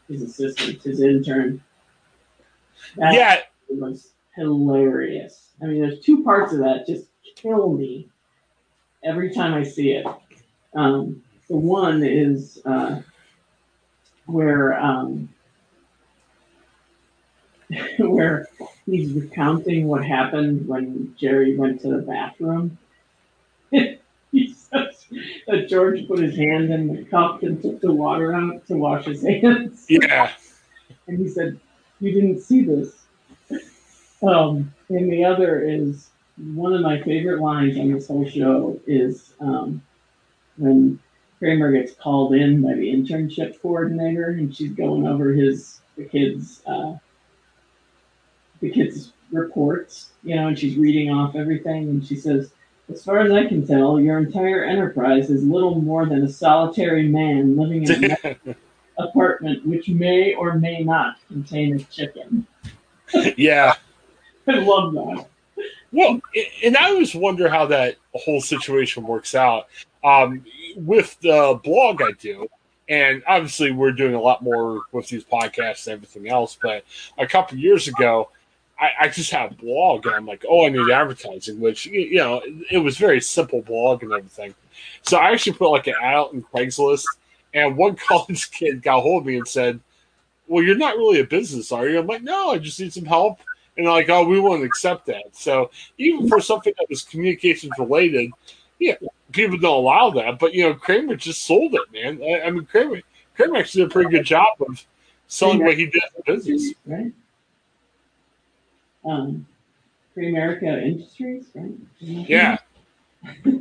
his 0.07 0.21
assistant, 0.21 0.81
his 0.83 1.01
intern. 1.01 1.63
That 2.97 3.13
yeah, 3.13 3.41
was 3.69 4.11
hilarious. 4.35 5.49
I 5.61 5.65
mean, 5.65 5.81
there's 5.81 5.99
two 5.99 6.23
parts 6.23 6.53
of 6.53 6.59
that 6.59 6.87
just 6.87 7.07
kill 7.35 7.73
me. 7.73 8.09
every 9.03 9.33
time 9.33 9.53
I 9.53 9.63
see 9.63 9.91
it. 9.91 10.05
Um, 10.73 11.21
the 11.47 11.57
one 11.57 12.03
is 12.03 12.61
uh, 12.65 13.01
where 14.25 14.79
um, 14.79 15.29
where 17.99 18.47
he's 18.85 19.11
recounting 19.13 19.87
what 19.87 20.05
happened 20.05 20.67
when 20.67 21.13
Jerry 21.17 21.57
went 21.57 21.81
to 21.81 21.89
the 21.89 22.01
bathroom. 22.01 22.77
that 25.47 25.67
George 25.67 26.07
put 26.07 26.19
his 26.19 26.35
hand 26.35 26.71
in 26.71 26.87
the 26.87 27.03
cup 27.05 27.43
and 27.43 27.61
took 27.61 27.81
the 27.81 27.91
water 27.91 28.33
out 28.33 28.65
to 28.67 28.75
wash 28.75 29.05
his 29.05 29.23
hands. 29.23 29.85
Yeah. 29.89 30.31
And 31.07 31.19
he 31.19 31.27
said, 31.27 31.59
You 31.99 32.13
didn't 32.13 32.41
see 32.41 32.63
this. 32.63 32.93
Um, 34.23 34.73
and 34.89 35.11
the 35.11 35.25
other 35.25 35.63
is 35.63 36.09
one 36.37 36.73
of 36.73 36.81
my 36.81 37.01
favorite 37.01 37.41
lines 37.41 37.77
on 37.77 37.91
this 37.91 38.07
whole 38.07 38.27
show 38.27 38.79
is 38.87 39.33
um, 39.39 39.81
when 40.57 40.99
Kramer 41.39 41.71
gets 41.71 41.93
called 41.93 42.35
in 42.35 42.61
by 42.61 42.73
the 42.75 42.93
internship 42.93 43.59
coordinator 43.61 44.29
and 44.29 44.55
she's 44.55 44.71
going 44.73 45.07
over 45.07 45.31
his 45.31 45.81
the 45.97 46.05
kids 46.05 46.61
uh, 46.67 46.95
the 48.61 48.69
kids 48.69 49.11
reports, 49.31 50.11
you 50.23 50.35
know, 50.35 50.47
and 50.47 50.57
she's 50.57 50.77
reading 50.77 51.09
off 51.09 51.35
everything 51.35 51.89
and 51.89 52.05
she 52.05 52.15
says, 52.15 52.51
As 52.91 53.03
far 53.03 53.19
as 53.19 53.31
I 53.31 53.45
can 53.45 53.65
tell, 53.65 53.99
your 53.99 54.17
entire 54.19 54.63
enterprise 54.63 55.29
is 55.29 55.43
little 55.43 55.79
more 55.79 56.05
than 56.05 56.23
a 56.23 56.29
solitary 56.29 57.07
man 57.07 57.55
living 57.55 57.83
in 57.83 58.17
an 58.23 58.55
apartment 58.97 59.65
which 59.65 59.87
may 59.89 60.33
or 60.33 60.55
may 60.55 60.83
not 60.83 61.15
contain 61.27 61.75
a 61.75 61.79
chicken. 61.85 62.45
yeah. 63.37 63.75
I 64.47 64.53
love 64.55 64.93
that. 64.93 65.25
Well, 65.91 66.21
and 66.63 66.75
I 66.77 66.89
always 66.89 67.13
wonder 67.13 67.49
how 67.49 67.65
that 67.67 67.97
whole 68.13 68.41
situation 68.41 69.03
works 69.03 69.35
out. 69.35 69.67
Um, 70.03 70.43
with 70.75 71.19
the 71.21 71.59
blog 71.63 72.01
I 72.01 72.11
do, 72.19 72.47
and 72.89 73.21
obviously 73.27 73.71
we're 73.71 73.91
doing 73.91 74.15
a 74.15 74.21
lot 74.21 74.41
more 74.41 74.83
with 74.91 75.07
these 75.07 75.23
podcasts 75.23 75.85
and 75.87 75.93
everything 75.93 76.29
else, 76.29 76.57
but 76.61 76.83
a 77.17 77.27
couple 77.27 77.57
years 77.57 77.87
ago, 77.87 78.29
I, 78.81 78.89
I, 79.01 79.07
just 79.09 79.31
had 79.31 79.51
a 79.51 79.55
blog 79.55 80.07
and 80.07 80.15
I'm 80.15 80.25
like, 80.25 80.43
oh, 80.49 80.65
I 80.65 80.69
need 80.69 80.89
advertising, 80.89 81.59
which, 81.59 81.85
you 81.85 82.15
know, 82.15 82.41
it 82.69 82.79
was 82.79 82.97
very 82.97 83.21
simple 83.21 83.61
blog 83.61 84.01
and 84.01 84.11
everything. 84.11 84.55
So 85.03 85.17
I 85.17 85.31
actually 85.31 85.53
put 85.53 85.69
like 85.69 85.87
an 85.87 85.93
ad 86.01 86.15
out 86.15 86.33
in 86.33 86.41
Craigslist, 86.41 87.05
and 87.53 87.77
one 87.77 87.95
college 88.07 88.49
kid 88.51 88.81
got 88.81 89.01
hold 89.01 89.23
of 89.23 89.27
me 89.27 89.37
and 89.37 89.47
said, 89.47 89.79
well, 90.47 90.63
you're 90.63 90.75
not 90.75 90.97
really 90.97 91.19
a 91.19 91.25
business, 91.25 91.71
are 91.71 91.87
you? 91.87 91.99
I'm 91.99 92.07
like, 92.07 92.23
no, 92.23 92.49
I 92.49 92.57
just 92.57 92.79
need 92.79 92.91
some 92.91 93.05
help 93.05 93.39
and 93.77 93.85
like, 93.85 94.09
oh, 94.09 94.25
we 94.25 94.39
won't 94.39 94.63
accept 94.63 95.05
that. 95.07 95.23
So 95.33 95.71
even 95.97 96.27
for 96.27 96.41
something 96.41 96.73
that 96.77 96.89
was 96.89 97.03
communications 97.03 97.73
related, 97.77 98.31
yeah, 98.79 98.95
people 99.31 99.57
don't 99.57 99.77
allow 99.77 100.09
that. 100.11 100.39
But 100.39 100.53
you 100.53 100.63
know, 100.63 100.73
Kramer 100.73 101.15
just 101.15 101.43
sold 101.43 101.75
it, 101.75 101.81
man. 101.93 102.21
I, 102.21 102.47
I 102.47 102.51
mean, 102.51 102.65
Kramer 102.65 103.01
Kramer 103.35 103.57
actually 103.57 103.83
did 103.83 103.91
a 103.91 103.93
pretty 103.93 104.09
good 104.09 104.25
job 104.25 104.57
of 104.67 104.85
selling 105.27 105.63
what 105.63 105.77
he 105.77 105.85
did 105.85 106.03
in 106.15 106.35
business. 106.35 106.73
Right. 106.85 107.13
Um, 109.03 109.45
Kramerica 110.15 110.83
Industries, 110.83 111.45
right? 111.55 111.71
Yeah. 111.99 112.57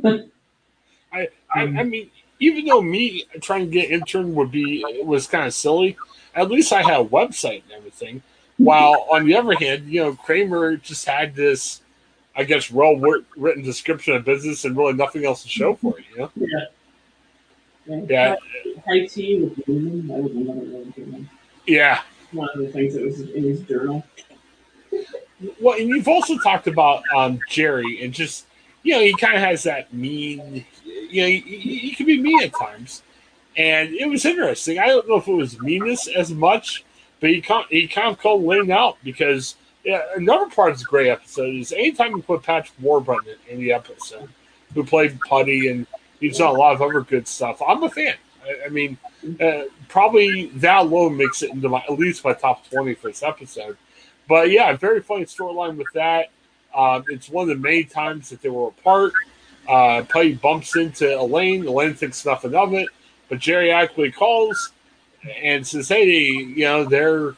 I, 1.13 1.27
I, 1.53 1.61
I 1.61 1.83
mean, 1.83 2.09
even 2.39 2.65
though 2.65 2.81
me 2.81 3.25
trying 3.41 3.65
to 3.65 3.71
get 3.71 3.91
intern 3.91 4.33
would 4.35 4.51
be 4.51 4.83
was 5.03 5.27
kind 5.27 5.45
of 5.45 5.53
silly, 5.53 5.97
at 6.35 6.49
least 6.49 6.73
I 6.73 6.81
had 6.81 7.01
a 7.01 7.05
website 7.05 7.63
and 7.63 7.73
everything. 7.73 8.21
While 8.57 9.07
on 9.11 9.25
the 9.25 9.35
other 9.35 9.53
hand, 9.53 9.87
you 9.87 10.01
know, 10.01 10.13
Kramer 10.13 10.77
just 10.77 11.05
had 11.05 11.35
this, 11.35 11.81
I 12.35 12.43
guess, 12.43 12.69
well 12.69 12.95
written 13.35 13.63
description 13.63 14.15
of 14.15 14.25
business 14.25 14.65
and 14.65 14.77
really 14.77 14.93
nothing 14.93 15.25
else 15.25 15.43
to 15.43 15.49
show 15.49 15.75
for 15.75 15.97
it. 15.97 16.05
You 16.11 16.17
know? 16.17 16.31
Yeah. 16.35 18.05
Yeah. 18.07 18.35
High 18.85 19.05
tea 19.07 19.41
with 19.41 19.67
Newman. 19.67 20.07
That 20.07 20.17
was 20.17 20.31
another 20.31 20.61
really 20.61 20.91
good 20.91 21.11
one. 21.11 21.29
Yeah. 21.65 22.01
One 22.31 22.49
of 22.53 22.59
the 22.59 22.67
things 22.67 22.93
that 22.93 23.03
was 23.03 23.21
in 23.21 23.43
his 23.43 23.61
journal. 23.61 24.05
Well, 25.59 25.77
and 25.79 25.89
you've 25.89 26.07
also 26.07 26.37
talked 26.37 26.67
about 26.67 27.03
um, 27.15 27.39
Jerry 27.49 28.03
and 28.03 28.13
just 28.13 28.45
you 28.83 28.93
know 28.93 29.01
he 29.01 29.15
kind 29.15 29.35
of 29.35 29.41
has 29.41 29.63
that 29.63 29.93
mean. 29.93 30.65
You 30.83 31.21
know, 31.21 31.27
he, 31.27 31.39
he 31.39 31.95
can 31.95 32.05
be 32.05 32.21
mean 32.21 32.43
at 32.43 32.53
times, 32.53 33.03
and 33.57 33.93
it 33.93 34.09
was 34.09 34.25
interesting. 34.25 34.79
I 34.79 34.87
don't 34.87 35.07
know 35.07 35.15
if 35.15 35.27
it 35.27 35.33
was 35.33 35.59
meanness 35.59 36.07
as 36.07 36.31
much 36.31 36.85
but 37.21 37.29
he 37.29 37.39
can't 37.39 37.67
he 37.69 37.87
can't 37.87 38.19
call 38.19 38.43
Lane 38.43 38.71
out 38.71 38.97
because 39.03 39.55
yeah, 39.85 40.01
another 40.17 40.49
part 40.49 40.71
of 40.71 40.77
this 40.77 40.85
great 40.85 41.07
episode 41.07 41.55
is 41.55 41.71
anytime 41.71 42.11
you 42.11 42.21
put 42.21 42.43
Patrick 42.43 42.77
Warburton 42.81 43.35
in, 43.47 43.55
in 43.55 43.59
the 43.61 43.71
episode, 43.71 44.29
who 44.73 44.83
played 44.83 45.19
Putty 45.21 45.69
and 45.69 45.87
he's 46.19 46.39
done 46.39 46.53
a 46.53 46.57
lot 46.57 46.75
of 46.75 46.81
other 46.81 47.01
good 47.01 47.27
stuff. 47.27 47.61
I'm 47.65 47.81
a 47.83 47.89
fan. 47.89 48.15
I, 48.43 48.65
I 48.65 48.69
mean, 48.69 48.97
uh, 49.39 49.63
probably 49.87 50.47
that 50.55 50.81
alone 50.81 51.15
makes 51.15 51.41
it 51.41 51.51
into 51.51 51.69
my 51.69 51.83
at 51.87 51.97
least 51.97 52.25
my 52.25 52.33
top 52.33 52.67
twenty 52.69 52.95
for 52.95 53.07
this 53.07 53.23
episode. 53.23 53.77
But 54.31 54.49
yeah, 54.49 54.71
very 54.77 55.01
funny 55.01 55.25
storyline 55.25 55.75
with 55.75 55.91
that. 55.93 56.29
Um, 56.73 57.03
it's 57.09 57.27
one 57.27 57.49
of 57.49 57.49
the 57.49 57.61
many 57.61 57.83
times 57.83 58.29
that 58.29 58.41
they 58.41 58.47
were 58.47 58.69
apart. 58.69 59.11
Uh, 59.67 60.03
Putty 60.07 60.35
bumps 60.35 60.73
into 60.77 61.19
Elaine. 61.19 61.67
Elaine 61.67 61.95
thinks 61.95 62.25
nothing 62.25 62.55
of 62.55 62.73
it, 62.73 62.87
but 63.27 63.39
Jerry 63.39 63.73
actually 63.73 64.09
calls 64.09 64.71
and 65.43 65.67
says, 65.67 65.89
"Hey, 65.89 66.13
you 66.13 66.63
know, 66.63 66.85
they're, 66.85 67.35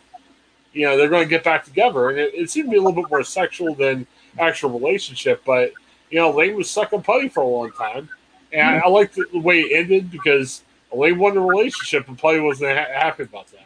you 0.74 0.86
know, 0.86 0.96
they're 0.96 1.10
going 1.10 1.24
to 1.24 1.30
get 1.30 1.44
back 1.44 1.66
together." 1.66 2.12
And 2.12 2.20
it, 2.20 2.36
it, 2.36 2.52
seemed 2.52 2.68
to 2.68 2.72
be 2.74 2.78
a 2.78 2.82
little 2.84 3.02
bit 3.02 3.10
more 3.10 3.24
sexual 3.24 3.74
than 3.74 4.06
actual 4.38 4.80
relationship, 4.80 5.42
but 5.48 5.72
you 6.12 6.20
know, 6.20 6.30
Lane 6.30 6.56
was 6.56 6.70
sucking 6.70 7.02
putty 7.02 7.28
for 7.28 7.42
a 7.42 7.48
long 7.48 7.72
time, 7.72 8.08
and 8.52 8.68
I, 8.68 8.82
I 8.86 8.88
liked 8.88 9.16
the, 9.16 9.26
the 9.32 9.40
way 9.40 9.62
it 9.62 9.80
ended 9.80 10.12
because 10.12 10.62
Elaine 10.92 11.18
won 11.18 11.34
the 11.34 11.42
relationship, 11.42 12.08
and 12.08 12.20
Putty 12.20 12.40
wasn't 12.40 12.78
ha- 12.78 12.94
happy 12.94 13.24
about 13.24 13.48
that. 13.48 13.66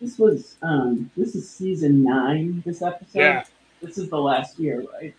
This 0.00 0.18
was 0.18 0.56
um, 0.62 1.10
this 1.16 1.34
is 1.34 1.50
season 1.50 2.04
nine. 2.04 2.62
This 2.64 2.82
episode. 2.82 3.18
Yeah. 3.18 3.44
This 3.82 3.98
is 3.98 4.08
the 4.08 4.18
last 4.18 4.58
year, 4.58 4.84
right? 4.92 5.14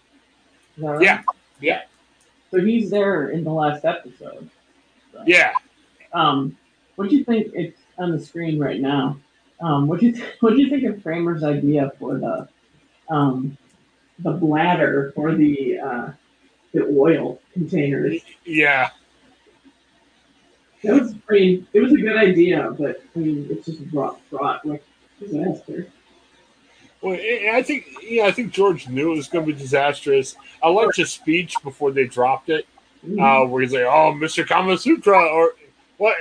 right? 0.78 1.02
Yeah. 1.02 1.22
Yeah. 1.60 1.82
So 2.52 2.60
he's 2.60 2.90
there 2.90 3.30
in 3.30 3.44
the 3.44 3.52
last 3.52 3.86
episode. 3.86 4.50
So. 5.12 5.24
Yeah. 5.26 5.52
Um, 6.14 6.58
what 6.96 7.10
do 7.10 7.16
you 7.16 7.24
think? 7.24 7.52
It's 7.54 7.80
on 7.98 8.12
the 8.12 8.20
screen 8.20 8.60
right 8.60 8.80
now. 8.80 9.20
Um, 9.62 9.88
what 9.88 10.00
do 10.00 10.08
you 10.08 10.14
th- 10.14 10.34
what 10.40 10.52
do 10.52 10.62
you 10.62 10.70
think 10.70 10.84
of 10.84 11.04
Kramer's 11.04 11.44
idea 11.44 11.92
for 12.00 12.18
the 12.18 12.48
um, 13.10 13.58
the 14.20 14.32
bladder 14.32 15.12
for 15.16 15.36
the 15.36 15.80
uh, 15.80 16.12
the 16.74 16.86
oil 16.98 17.42
containers? 17.54 18.22
Yeah, 18.46 18.90
was 21.30 21.38
pretty. 21.38 21.66
It 21.74 21.80
was 21.80 21.94
a 21.94 21.98
good 21.98 22.18
idea, 22.18 22.72
but 22.78 23.02
I 23.16 23.20
mean, 23.20 23.48
it's 23.50 23.66
just 23.66 23.90
brought 23.92 24.20
brought 24.30 24.66
like 24.66 24.84
disaster. 25.20 25.88
Well, 27.02 27.14
I 27.14 27.62
think 27.64 27.86
know, 28.12 28.26
I 28.26 28.32
think 28.32 28.52
George 28.52 28.90
knew 28.90 29.14
it 29.14 29.18
was 29.18 29.28
going 29.28 29.46
to 29.46 29.54
be 29.54 29.58
disastrous. 29.60 30.36
I 30.62 30.70
liked 30.70 30.98
his 30.98 31.12
speech 31.12 31.56
before 31.64 31.92
they 31.92 32.06
dropped 32.06 32.50
it, 32.50 32.68
mm-hmm. 33.06 33.22
uh, 33.22 33.46
where 33.46 33.62
he's 33.62 33.74
like, 33.74 33.84
"Oh, 33.84 34.14
Mr. 34.14 34.46
Kamasutra," 34.46 35.32
or 35.32 35.54
what? 35.98 36.18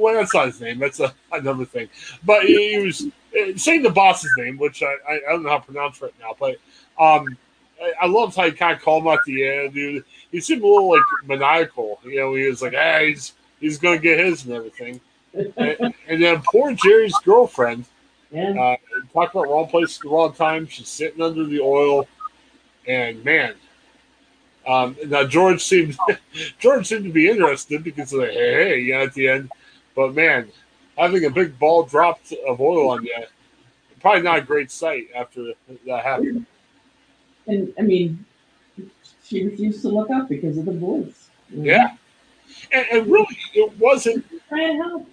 well, 0.00 0.14
that's 0.14 0.34
not 0.34 0.46
his 0.46 0.60
name. 0.60 0.78
That's 0.78 1.00
a, 1.00 1.14
another 1.30 1.66
thing. 1.66 1.88
But 2.24 2.44
he 2.44 2.78
was 2.78 3.02
uh, 3.38 3.56
saying 3.56 3.82
the 3.82 3.90
boss's 3.90 4.30
name, 4.38 4.56
which 4.56 4.82
I, 4.82 4.96
I, 5.08 5.20
don't 5.28 5.42
know 5.42 5.50
how 5.50 5.58
to 5.58 5.64
pronounce 5.64 6.00
right 6.00 6.14
now. 6.18 6.34
But 6.38 6.56
um, 6.98 7.36
I, 7.80 7.92
I 8.02 8.06
loved 8.06 8.34
how 8.34 8.44
he 8.44 8.52
kind 8.52 8.76
of 8.76 8.82
called 8.82 9.04
him 9.04 9.10
at 9.10 9.20
the 9.26 9.46
end. 9.46 9.74
Dude, 9.74 10.04
he 10.30 10.40
seemed 10.40 10.62
a 10.62 10.66
little 10.66 10.90
like 10.90 11.02
maniacal. 11.26 12.00
You 12.04 12.20
know, 12.20 12.34
he 12.34 12.48
was 12.48 12.62
like, 12.62 12.72
"Hey, 12.72 13.10
he's 13.10 13.34
he's 13.62 13.78
going 13.78 13.96
to 13.96 14.02
get 14.02 14.18
his 14.18 14.44
and 14.44 14.52
everything." 14.52 15.00
and, 15.34 15.94
and, 16.08 16.22
then 16.22 16.42
poor 16.44 16.74
Jerry's 16.74 17.16
girlfriend. 17.24 17.86
Yeah. 18.30 18.50
Uh, 18.50 18.76
talk 19.12 19.32
about 19.32 19.48
wrong 19.48 19.68
place 19.68 19.96
at 19.96 20.02
the 20.02 20.08
wrong 20.10 20.34
time. 20.34 20.66
She's 20.66 20.88
sitting 20.88 21.22
under 21.22 21.44
the 21.44 21.60
oil, 21.60 22.06
and 22.86 23.24
man, 23.24 23.54
um, 24.66 24.96
now 25.06 25.24
George 25.24 25.62
seemed 25.62 25.96
George 26.58 26.86
seemed 26.86 27.04
to 27.04 27.12
be 27.12 27.28
interested 27.28 27.82
because 27.82 28.12
of 28.12 28.20
the 28.20 28.26
hey 28.26 28.54
hey 28.54 28.80
yeah 28.80 29.02
at 29.02 29.14
the 29.14 29.28
end, 29.28 29.50
but 29.94 30.14
man, 30.14 30.50
having 30.96 31.24
a 31.24 31.30
big 31.30 31.58
ball 31.58 31.82
dropped 31.82 32.32
of 32.46 32.60
oil 32.60 32.90
on 32.90 33.04
you, 33.04 33.16
probably 34.00 34.22
not 34.22 34.38
a 34.38 34.42
great 34.42 34.70
sight 34.70 35.08
after 35.14 35.52
that 35.86 36.04
happened. 36.04 36.46
And 37.46 37.72
I 37.78 37.82
mean, 37.82 38.24
she 39.24 39.44
refused 39.44 39.82
to 39.82 39.88
look 39.88 40.10
up 40.10 40.28
because 40.28 40.56
of 40.58 40.66
the 40.66 40.72
voice. 40.72 41.28
Yeah, 41.50 41.96
and, 42.72 42.86
and 42.92 43.06
really, 43.06 43.38
it 43.54 43.78
wasn't. 43.78 44.24
Trying 44.48 44.78
to 44.78 44.82
help. 44.82 45.08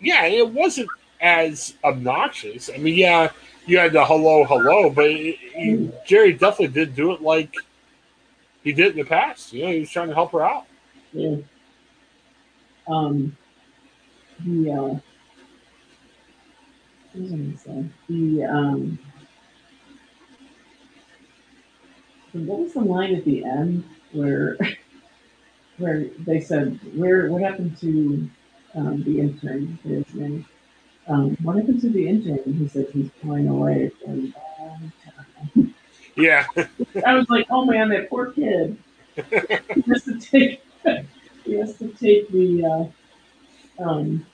Yeah, 0.00 0.26
it 0.26 0.48
wasn't 0.48 0.88
as 1.20 1.74
obnoxious. 1.82 2.70
I 2.72 2.78
mean, 2.78 2.94
yeah, 2.94 3.30
you 3.66 3.78
had 3.78 3.92
the 3.92 4.04
hello, 4.04 4.44
hello, 4.44 4.90
but 4.90 5.06
it, 5.06 5.38
it, 5.40 6.06
Jerry 6.06 6.32
definitely 6.32 6.68
did 6.68 6.94
do 6.94 7.12
it 7.12 7.22
like 7.22 7.54
he 8.62 8.72
did 8.72 8.92
in 8.92 8.98
the 8.98 9.04
past. 9.04 9.52
You 9.52 9.64
know, 9.64 9.72
he 9.72 9.80
was 9.80 9.90
trying 9.90 10.08
to 10.08 10.14
help 10.14 10.32
her 10.32 10.44
out. 10.44 10.66
Yeah. 11.12 11.36
Um. 12.86 13.36
The 14.44 14.72
uh, 14.72 14.76
what 14.76 15.02
was 17.14 17.32
I 17.32 17.36
going 17.36 17.52
to 17.52 17.58
say? 17.58 17.84
The 18.08 18.44
um. 18.44 18.98
What 22.32 22.58
was 22.58 22.72
the 22.72 22.80
line 22.80 23.14
at 23.14 23.24
the 23.24 23.44
end 23.44 23.84
where 24.12 24.58
where 25.78 26.04
they 26.20 26.40
said, 26.40 26.78
"Where 26.94 27.30
what 27.30 27.42
happened 27.42 27.76
to 27.78 28.28
um, 28.74 29.02
the 29.04 29.20
intern?" 29.20 29.78
His 29.82 30.14
name. 30.14 30.46
Um, 31.06 31.36
what 31.42 31.56
happened 31.56 31.80
to 31.82 31.90
the 31.90 32.08
intern? 32.08 32.54
He 32.54 32.68
said 32.68 32.86
he's 32.92 33.10
going 33.22 33.48
away 33.48 33.90
for 34.00 34.10
a 34.10 34.14
long 34.14 34.92
time. 35.04 35.74
Yeah. 36.16 36.46
I 37.04 37.14
was 37.14 37.28
like, 37.28 37.46
"Oh 37.50 37.64
man, 37.64 37.88
that 37.90 38.08
poor 38.08 38.30
kid." 38.32 38.76
he 39.14 39.22
has 39.22 40.04
to 40.04 40.18
take. 40.20 40.62
he 41.44 41.54
has 41.54 41.76
to 41.78 41.88
take 41.88 42.30
the. 42.30 42.64
Uh, 43.78 43.82
um, 43.82 44.24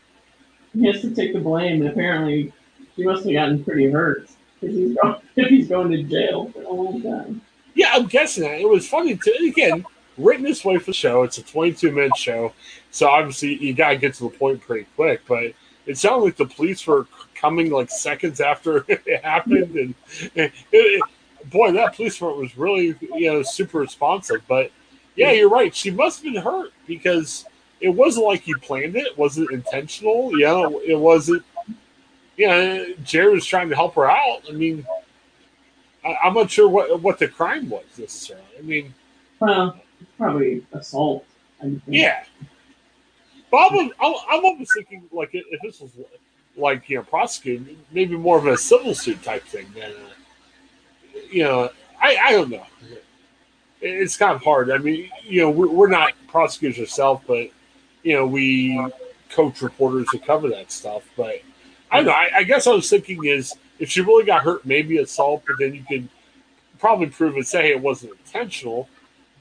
he 0.74 0.86
has 0.86 1.00
to 1.00 1.14
take 1.14 1.32
the 1.32 1.40
blame, 1.40 1.80
and 1.80 1.90
apparently, 1.90 2.52
he 2.94 3.04
must 3.04 3.24
have 3.24 3.32
gotten 3.32 3.64
pretty 3.64 3.90
hurt 3.90 4.28
because 4.60 4.76
he's 4.76 4.96
going. 4.96 5.16
If 5.36 5.48
he's 5.48 5.68
going 5.68 5.90
to 5.92 6.02
jail 6.02 6.50
for 6.50 6.62
a 6.62 6.70
long 6.70 7.02
time. 7.02 7.40
Yeah, 7.74 7.92
I'm 7.94 8.06
guessing 8.06 8.42
that. 8.42 8.60
It 8.60 8.68
was 8.68 8.86
funny 8.86 9.16
too. 9.16 9.32
again 9.48 9.86
written 10.18 10.44
this 10.44 10.64
way 10.64 10.78
for 10.78 10.86
the 10.86 10.92
show. 10.92 11.22
It's 11.22 11.38
a 11.38 11.42
22 11.42 11.92
minute 11.92 12.16
show, 12.16 12.52
so 12.90 13.08
obviously 13.08 13.56
you 13.56 13.74
gotta 13.74 13.96
get 13.96 14.14
to 14.14 14.24
the 14.24 14.30
point 14.30 14.60
pretty 14.60 14.86
quick. 14.96 15.22
But 15.26 15.54
it 15.86 15.98
sounded 15.98 16.24
like 16.24 16.36
the 16.36 16.46
police 16.46 16.86
were 16.86 17.06
coming 17.34 17.70
like 17.70 17.90
seconds 17.90 18.40
after 18.40 18.84
it 18.88 19.24
happened, 19.24 19.74
and 19.74 19.94
it, 20.34 20.52
it, 20.72 21.02
boy, 21.50 21.72
that 21.72 21.94
police 21.96 22.16
force 22.16 22.38
was 22.38 22.56
really 22.56 22.94
you 23.14 23.32
know 23.32 23.42
super 23.42 23.78
responsive. 23.78 24.42
But 24.48 24.70
yeah, 25.16 25.32
you're 25.32 25.50
right. 25.50 25.74
She 25.74 25.90
must 25.90 26.22
have 26.22 26.32
been 26.32 26.42
hurt 26.42 26.72
because 26.86 27.44
it 27.80 27.90
wasn't 27.90 28.26
like 28.26 28.46
you 28.46 28.56
planned 28.58 28.96
it. 28.96 29.06
It 29.06 29.18
wasn't 29.18 29.50
intentional. 29.50 30.32
You 30.32 30.46
know, 30.46 30.80
it 30.80 30.98
wasn't. 30.98 31.44
You 32.36 32.48
know, 32.48 32.86
Jerry 33.04 33.34
was 33.34 33.44
trying 33.44 33.68
to 33.68 33.76
help 33.76 33.96
her 33.96 34.10
out. 34.10 34.42
I 34.48 34.52
mean, 34.52 34.86
I, 36.04 36.16
I'm 36.24 36.34
not 36.34 36.50
sure 36.50 36.68
what 36.68 37.02
what 37.02 37.18
the 37.18 37.28
crime 37.28 37.68
was 37.68 37.84
necessarily. 37.98 38.44
I 38.58 38.62
mean, 38.62 38.94
Well, 39.40 39.80
probably 40.16 40.64
assault. 40.72 41.24
Yeah. 41.86 42.24
But 43.50 43.72
I'm, 43.72 43.90
I'm, 44.00 44.44
almost 44.44 44.72
thinking 44.74 45.02
like 45.12 45.30
if 45.34 45.44
if 45.50 45.60
this 45.62 45.80
was 45.80 45.90
like 46.56 46.88
you 46.88 46.98
know 46.98 47.02
prosecuted, 47.02 47.76
maybe 47.90 48.16
more 48.16 48.38
of 48.38 48.46
a 48.46 48.56
civil 48.56 48.94
suit 48.94 49.22
type 49.22 49.44
thing 49.44 49.66
than 49.74 49.90
uh, 49.90 51.18
you 51.30 51.42
know. 51.42 51.70
I 52.00 52.16
I 52.16 52.32
don't 52.32 52.50
know. 52.50 52.66
It's 53.80 54.16
kind 54.16 54.32
of 54.32 54.42
hard. 54.42 54.70
I 54.70 54.78
mean, 54.78 55.10
you 55.24 55.40
know, 55.40 55.50
we're, 55.50 55.68
we're 55.68 55.88
not 55.88 56.12
prosecutors 56.28 56.78
ourselves, 56.78 57.24
but 57.26 57.50
you 58.02 58.14
know, 58.14 58.26
we 58.26 58.80
coach 59.30 59.62
reporters 59.62 60.06
to 60.12 60.18
cover 60.18 60.48
that 60.50 60.70
stuff. 60.70 61.02
But 61.16 61.40
I 61.90 61.96
don't 61.96 62.06
know. 62.06 62.12
I, 62.12 62.30
I 62.36 62.42
guess 62.44 62.66
I 62.66 62.70
was 62.70 62.88
thinking 62.88 63.24
is 63.24 63.54
if 63.78 63.90
she 63.90 64.00
really 64.00 64.24
got 64.24 64.42
hurt, 64.42 64.64
maybe 64.64 64.98
assault, 64.98 65.42
but 65.46 65.56
then 65.58 65.74
you 65.74 65.84
could 65.88 66.08
probably 66.78 67.06
prove 67.06 67.34
and 67.36 67.46
say 67.46 67.70
it 67.70 67.80
wasn't 67.80 68.12
intentional. 68.12 68.88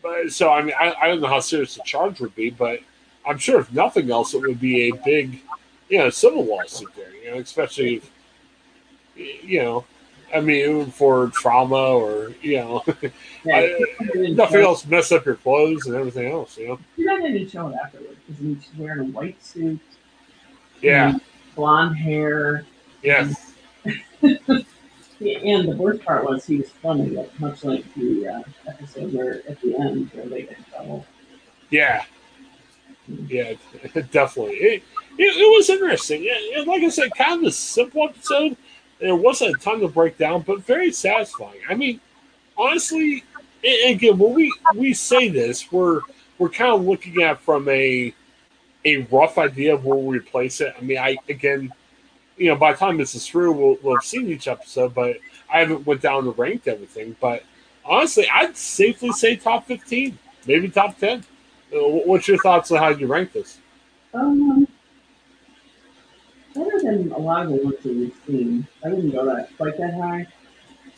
But 0.02 0.32
so 0.32 0.52
I 0.52 0.62
mean, 0.62 0.76
I, 0.80 0.94
I 1.02 1.08
don't 1.08 1.22
know 1.22 1.28
how 1.28 1.40
serious 1.40 1.76
the 1.76 1.84
charge 1.84 2.20
would 2.20 2.36
be, 2.36 2.50
but 2.50 2.80
I'm 3.26 3.38
sure 3.38 3.60
if 3.60 3.72
nothing 3.74 4.10
else, 4.12 4.34
it 4.34 4.42
would 4.42 4.60
be 4.60 4.90
a 4.90 4.92
big, 4.92 5.42
you 5.90 5.98
know, 6.00 6.10
civil 6.10 6.46
lawsuit 6.46 6.90
there. 6.96 7.14
You 7.16 7.32
know, 7.32 7.38
especially 7.40 7.96
if, 9.16 9.44
you 9.44 9.62
know, 9.62 9.86
I 10.34 10.40
mean, 10.42 10.92
for 10.92 11.28
trauma 11.30 11.76
or 11.76 12.34
you 12.42 12.58
know, 12.58 12.84
Yeah, 13.44 13.56
I- 14.00 14.28
nothing 14.30 14.62
else 14.62 14.86
mess 14.86 15.12
up 15.12 15.26
your 15.26 15.36
clothes 15.36 15.86
and 15.88 15.96
everything 15.96 16.32
else. 16.32 16.58
You 16.58 16.68
know, 16.70 16.80
He 16.96 17.04
didn't 17.04 17.50
show 17.50 17.68
it 17.70 17.76
afterwards 17.84 18.16
because 18.28 18.42
he 18.42 18.48
was 18.54 18.70
wearing 18.78 19.00
a 19.00 19.12
white 19.12 19.44
suit, 19.44 19.80
yeah, 20.82 21.18
blonde 21.56 21.98
hair. 21.98 22.64
Yes. 23.04 23.54
And 24.22 24.40
the 25.44 25.76
worst 25.76 26.04
part 26.04 26.26
was 26.26 26.46
he 26.46 26.58
was 26.58 26.70
funny, 26.70 27.10
like, 27.10 27.40
much 27.40 27.64
like 27.64 27.92
the 27.96 28.28
uh, 28.28 28.44
episode 28.68 29.14
where 29.14 29.42
at 29.48 29.60
the 29.62 29.76
end 29.78 30.10
where 30.14 30.26
they 30.28 30.44
get 30.44 30.58
in 30.58 30.64
trouble. 30.66 31.06
yeah, 31.70 32.04
yeah, 33.28 33.54
definitely. 34.12 34.56
It, 34.56 34.84
it, 35.18 35.38
it 35.38 35.58
was 35.58 35.70
interesting. 35.70 36.30
And 36.56 36.68
like 36.68 36.84
I 36.84 36.90
said, 36.90 37.12
kind 37.16 37.42
of 37.42 37.48
a 37.48 37.52
simple 37.52 38.08
episode. 38.08 38.56
There 39.00 39.16
wasn't 39.16 39.56
a 39.56 39.60
ton 39.60 39.80
to 39.80 39.88
break 39.88 40.18
down, 40.18 40.42
but 40.42 40.64
very 40.64 40.92
satisfying. 40.92 41.62
I 41.70 41.76
mean, 41.76 42.02
honestly, 42.58 43.24
and 43.64 43.96
again, 43.96 44.18
when 44.18 44.34
we 44.34 44.54
we 44.76 44.94
say 44.94 45.30
this, 45.30 45.72
we're 45.72 46.02
we're 46.38 46.50
kind 46.50 46.74
of 46.74 46.84
looking 46.84 47.22
at 47.24 47.40
from 47.42 47.68
a 47.70 48.14
a 48.86 48.98
rough 49.12 49.38
idea 49.38 49.74
of 49.74 49.86
where 49.86 49.98
we 49.98 50.20
place 50.20 50.62
it. 50.62 50.74
I 50.78 50.82
mean, 50.82 50.98
I 50.98 51.18
again, 51.28 51.72
you 52.38 52.48
know, 52.48 52.56
by 52.56 52.74
the 52.74 52.78
time 52.78 52.98
this 52.98 53.16
is 53.16 53.28
through, 53.28 53.54
we'll, 53.54 53.78
we'll 53.82 53.96
have 53.96 54.04
seen 54.04 54.28
each 54.30 54.48
episode, 54.48 54.94
but 54.94 55.18
I 55.52 55.60
haven't 55.60 55.86
went 55.86 56.02
down 56.02 56.28
and 56.28 56.38
ranked 56.38 56.68
everything. 56.68 57.16
But 57.20 57.44
honestly, 57.86 58.28
I'd 58.32 58.56
safely 58.58 59.12
say 59.12 59.36
top 59.36 59.66
fifteen, 59.68 60.18
maybe 60.46 60.70
top 60.70 60.98
ten. 60.98 61.24
Uh, 61.74 61.80
What's 62.06 62.28
your 62.28 62.38
thoughts 62.40 62.72
on 62.72 62.80
how 62.80 62.90
you 62.90 63.08
rank 63.08 63.34
this? 63.34 63.60
Um, 64.14 64.68
better 66.56 66.80
than 66.82 67.12
a 67.12 67.18
lot 67.18 67.46
of 67.46 67.50
the 67.52 67.56
ones 67.64 67.76
that 67.84 67.94
we've 67.96 68.16
seen. 68.26 68.68
I 68.84 68.90
wouldn't 68.90 69.14
go 69.14 69.26
that 69.26 69.56
quite 69.58 69.78
that 69.78 69.94
high. 69.94 70.26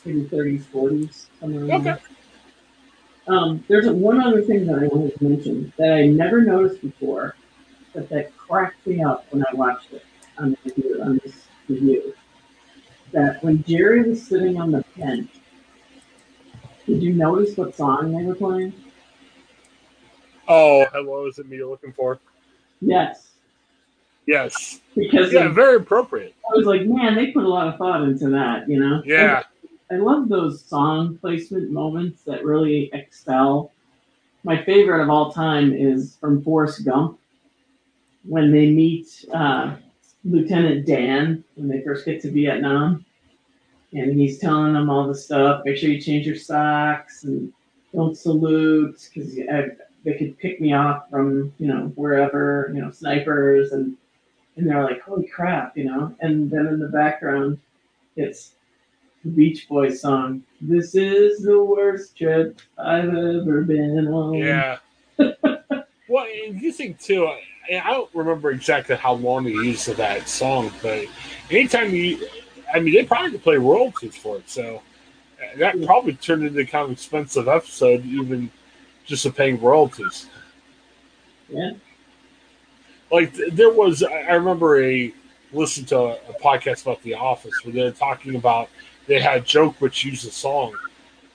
Maybe 0.05 0.21
30s, 0.23 0.63
40s, 0.73 1.25
somewhere 1.39 1.65
around 1.65 1.87
Okay. 1.87 1.99
there. 3.27 3.35
Um, 3.35 3.63
there's 3.67 3.87
one 3.87 4.19
other 4.19 4.41
thing 4.41 4.65
that 4.65 4.79
I 4.79 4.87
wanted 4.87 5.15
to 5.19 5.23
mention 5.23 5.71
that 5.77 5.93
I 5.93 6.07
never 6.07 6.41
noticed 6.41 6.81
before, 6.81 7.35
but 7.93 8.09
that 8.09 8.35
cracked 8.35 8.85
me 8.87 9.03
up 9.03 9.27
when 9.29 9.43
I 9.43 9.53
watched 9.53 9.93
it 9.93 10.03
on 10.39 10.57
the 10.63 11.01
on 11.03 11.19
this 11.23 11.45
review. 11.69 12.15
That 13.13 13.43
when 13.43 13.63
Jerry 13.63 14.03
was 14.09 14.25
sitting 14.25 14.57
on 14.59 14.71
the 14.71 14.83
bench, 14.97 15.29
did 16.87 17.01
you 17.03 17.13
notice 17.13 17.57
what 17.57 17.75
song 17.75 18.15
they 18.15 18.23
were 18.23 18.35
playing? 18.35 18.73
Oh, 20.47 20.85
hello, 20.93 21.27
is 21.27 21.37
it 21.39 21.47
me 21.47 21.57
you're 21.57 21.69
looking 21.69 21.93
for? 21.93 22.19
Yes, 22.81 23.31
Yes. 24.25 24.81
because 24.95 25.31
Yeah, 25.31 25.45
of- 25.47 25.55
very 25.55 25.75
appropriate. 25.77 26.33
I 26.51 26.57
was 26.57 26.65
like, 26.65 26.85
man, 26.85 27.15
they 27.15 27.31
put 27.31 27.43
a 27.43 27.47
lot 27.47 27.67
of 27.67 27.77
thought 27.77 28.01
into 28.03 28.29
that, 28.29 28.67
you 28.69 28.79
know? 28.79 29.01
Yeah. 29.05 29.43
I 29.91 29.95
love 29.95 30.29
those 30.29 30.63
song 30.63 31.17
placement 31.17 31.69
moments 31.71 32.23
that 32.23 32.45
really 32.45 32.89
excel. 32.93 33.71
My 34.43 34.63
favorite 34.63 35.03
of 35.03 35.09
all 35.09 35.31
time 35.31 35.73
is 35.73 36.15
from 36.19 36.41
Forrest 36.43 36.85
Gump 36.85 37.19
when 38.23 38.51
they 38.51 38.67
meet 38.69 39.07
uh, 39.33 39.75
Lieutenant 40.23 40.85
Dan 40.85 41.43
when 41.55 41.67
they 41.67 41.81
first 41.81 42.05
get 42.05 42.21
to 42.21 42.31
Vietnam. 42.31 43.05
And 43.93 44.17
he's 44.17 44.39
telling 44.39 44.73
them 44.73 44.89
all 44.89 45.07
the 45.07 45.15
stuff. 45.15 45.63
Make 45.65 45.77
sure 45.77 45.89
you 45.89 46.01
change 46.01 46.25
your 46.25 46.37
socks 46.37 47.23
and 47.23 47.51
don't 47.93 48.17
salute 48.17 49.09
because 49.13 49.35
they 49.35 50.13
could 50.13 50.37
pick 50.39 50.61
me 50.61 50.73
off 50.73 51.09
from 51.09 51.53
you 51.59 51.67
know 51.67 51.91
wherever 51.95 52.71
you 52.73 52.81
know 52.81 52.89
snipers 52.89 53.73
and 53.73 53.97
and 54.55 54.69
they're 54.69 54.83
like 54.83 55.01
holy 55.01 55.27
crap 55.27 55.77
you 55.77 55.83
know 55.83 56.15
and 56.21 56.49
then 56.49 56.67
in 56.67 56.79
the 56.79 56.87
background 56.87 57.59
it's 58.15 58.53
the 59.23 59.29
Beach 59.29 59.67
Boys 59.69 60.01
song. 60.01 60.43
This 60.59 60.95
is 60.95 61.43
the 61.43 61.63
worst 61.63 62.17
trip 62.17 62.59
I've 62.77 63.09
ever 63.09 63.61
been 63.61 64.07
on. 64.07 64.33
Yeah. 64.33 64.77
well, 66.09 66.27
you 66.29 66.71
think 66.71 66.99
too. 66.99 67.31
I, 67.69 67.91
don't 67.91 68.09
remember 68.13 68.51
exactly 68.51 68.95
how 68.95 69.13
long 69.13 69.43
they 69.43 69.51
used 69.51 69.87
of 69.89 69.97
that 69.97 70.27
song, 70.27 70.71
but 70.81 71.05
anytime 71.49 71.93
you, 71.93 72.27
I 72.73 72.79
mean, 72.79 72.93
they 72.93 73.05
probably 73.05 73.31
could 73.31 73.43
play 73.43 73.57
royalties 73.57 74.15
for 74.15 74.37
it, 74.37 74.49
so 74.49 74.81
uh, 75.41 75.57
that 75.57 75.81
probably 75.85 76.13
turned 76.13 76.43
into 76.43 76.65
kind 76.65 76.85
of 76.85 76.91
expensive 76.91 77.47
episode, 77.47 78.05
even 78.05 78.51
just 79.05 79.25
of 79.25 79.35
paying 79.35 79.59
royalties. 79.61 80.27
Yeah. 81.49 81.71
Like 83.11 83.33
there 83.51 83.71
was, 83.71 84.03
I 84.03 84.21
I 84.21 84.33
remember 84.33 84.81
a 84.81 85.13
listen 85.53 85.85
to 85.85 85.97
a, 85.97 86.11
a 86.13 86.33
podcast 86.41 86.83
about 86.83 87.01
The 87.03 87.15
Office 87.15 87.53
where 87.63 87.73
they're 87.73 87.91
talking 87.91 88.35
about 88.35 88.69
they 89.07 89.19
had 89.19 89.45
joke 89.45 89.75
which 89.79 90.05
used 90.05 90.25
a 90.27 90.31
song, 90.31 90.73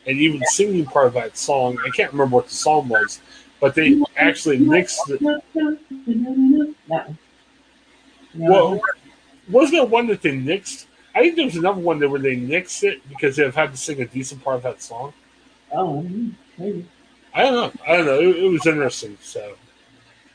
and 0.07 0.19
even 0.19 0.41
singing 0.47 0.87
part 0.87 1.09
of 1.09 1.15
that 1.15 1.37
song. 1.37 1.79
I 1.85 1.91
can't 1.91 2.13
remember 2.13 2.37
what 2.37 2.49
the 2.49 2.55
song 2.55 2.89
was, 2.89 3.21
but 3.61 3.75
they 3.75 4.01
actually 4.17 4.59
mixed 4.59 5.01
one. 5.21 5.41
Yeah. 6.85 7.07
Well, 8.35 8.81
wasn't 9.49 9.73
there 9.73 9.87
one 9.87 10.07
that 10.09 10.23
they 10.23 10.33
nixed? 10.33 10.87
I 11.15 11.21
think 11.21 11.37
there 11.37 11.47
was 11.47 11.57
another 11.57 11.81
one 11.81 11.99
that 12.01 12.09
where 12.09 12.21
they 12.21 12.37
nixed 12.37 12.83
it 12.85 13.07
because 13.09 13.37
they've 13.37 13.55
had 13.55 13.71
to 13.71 13.77
sing 13.77 14.01
a 14.03 14.07
decent 14.07 14.45
part 14.45 14.57
of 14.57 14.63
that 14.65 14.83
song. 14.83 15.15
oh, 15.73 16.03
maybe. 16.59 16.87
I 17.33 17.43
don't 17.45 17.55
know. 17.55 17.83
I 17.87 17.97
don't 17.97 18.07
know. 18.07 18.21
It, 18.21 18.37
it 18.37 18.49
was 18.49 18.67
interesting. 18.67 19.17
So 19.23 19.55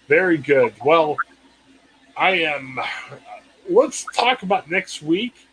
very 0.08 0.38
good. 0.38 0.74
Well, 0.84 1.16
I 2.18 2.32
am. 2.32 2.80
Let's 3.70 4.06
talk 4.16 4.44
about 4.44 4.70
next 4.70 5.02
week. 5.02 5.48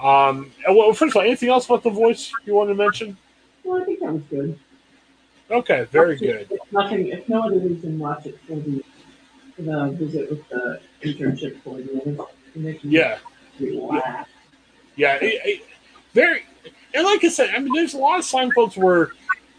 Um, 0.00 0.52
well, 0.68 0.92
first 0.92 1.12
of 1.12 1.16
all, 1.16 1.22
anything 1.22 1.48
else 1.48 1.66
about 1.66 1.82
the 1.82 1.90
voice 1.90 2.32
you 2.46 2.54
want 2.54 2.70
to 2.70 2.74
mention? 2.74 3.16
Well, 3.64 3.82
I 3.82 3.84
think 3.84 4.00
that 4.00 4.12
was 4.12 4.22
good. 4.30 4.58
Okay, 5.50 5.86
very 5.90 6.16
good. 6.16 6.46
If 6.50 6.72
nothing, 6.72 7.08
if 7.08 7.28
no 7.28 7.42
other 7.42 7.58
reason, 7.58 7.98
watch 7.98 8.26
it 8.26 8.38
for 8.46 8.56
the 8.56 8.84
for 9.56 9.62
the 9.62 9.90
visit 9.92 10.30
with 10.30 10.48
the 10.48 10.80
internship 11.02 11.62
coordinator. 11.64 12.26
It 12.54 12.84
Yeah, 12.84 13.18
relax. 13.58 14.28
yeah. 14.96 15.16
It, 15.16 15.40
it, 15.44 15.62
very, 16.12 16.42
and 16.94 17.04
like 17.04 17.24
I 17.24 17.28
said, 17.28 17.54
I 17.54 17.58
mean, 17.58 17.72
there's 17.72 17.94
a 17.94 17.98
lot 17.98 18.18
of 18.18 18.24
Seinfelds 18.24 18.76
where 18.76 19.12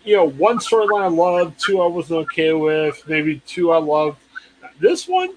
you 0.03 0.15
know, 0.15 0.29
one 0.29 0.59
storyline 0.59 1.03
I 1.03 1.07
loved, 1.07 1.59
two 1.59 1.81
I 1.81 1.87
wasn't 1.87 2.21
okay 2.21 2.53
with, 2.53 3.03
maybe 3.07 3.41
two 3.45 3.71
I 3.71 3.77
loved. 3.77 4.17
This 4.79 5.07
one, 5.07 5.35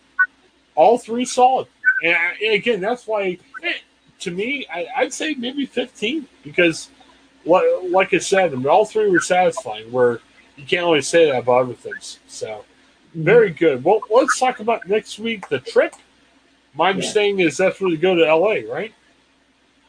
all 0.74 0.98
three 0.98 1.24
solid. 1.24 1.66
And, 2.04 2.16
and 2.42 2.54
again, 2.54 2.80
that's 2.80 3.06
why, 3.06 3.38
eh, 3.62 3.72
to 4.20 4.30
me, 4.30 4.66
I, 4.72 5.02
would 5.02 5.12
say 5.12 5.34
maybe 5.34 5.66
15 5.66 6.26
because, 6.42 6.90
like, 7.44 7.64
like 7.90 8.14
I 8.14 8.18
said, 8.18 8.52
I 8.52 8.56
mean, 8.56 8.66
all 8.66 8.84
three 8.84 9.10
were 9.10 9.20
satisfying. 9.20 9.90
Where 9.90 10.20
you 10.56 10.64
can't 10.66 10.84
always 10.84 11.08
say 11.08 11.26
that 11.26 11.38
about 11.38 11.62
other 11.62 11.74
things. 11.74 12.18
So, 12.26 12.64
very 13.14 13.50
mm-hmm. 13.50 13.58
good. 13.58 13.84
Well, 13.84 14.00
let's 14.10 14.38
talk 14.38 14.60
about 14.60 14.86
next 14.88 15.18
week 15.18 15.48
the 15.48 15.60
trip. 15.60 15.94
My 16.74 16.90
understanding 16.90 17.40
is 17.40 17.58
that's 17.58 17.80
where 17.80 17.90
you 17.90 17.98
go 17.98 18.14
to 18.14 18.34
LA, 18.34 18.72
right? 18.72 18.94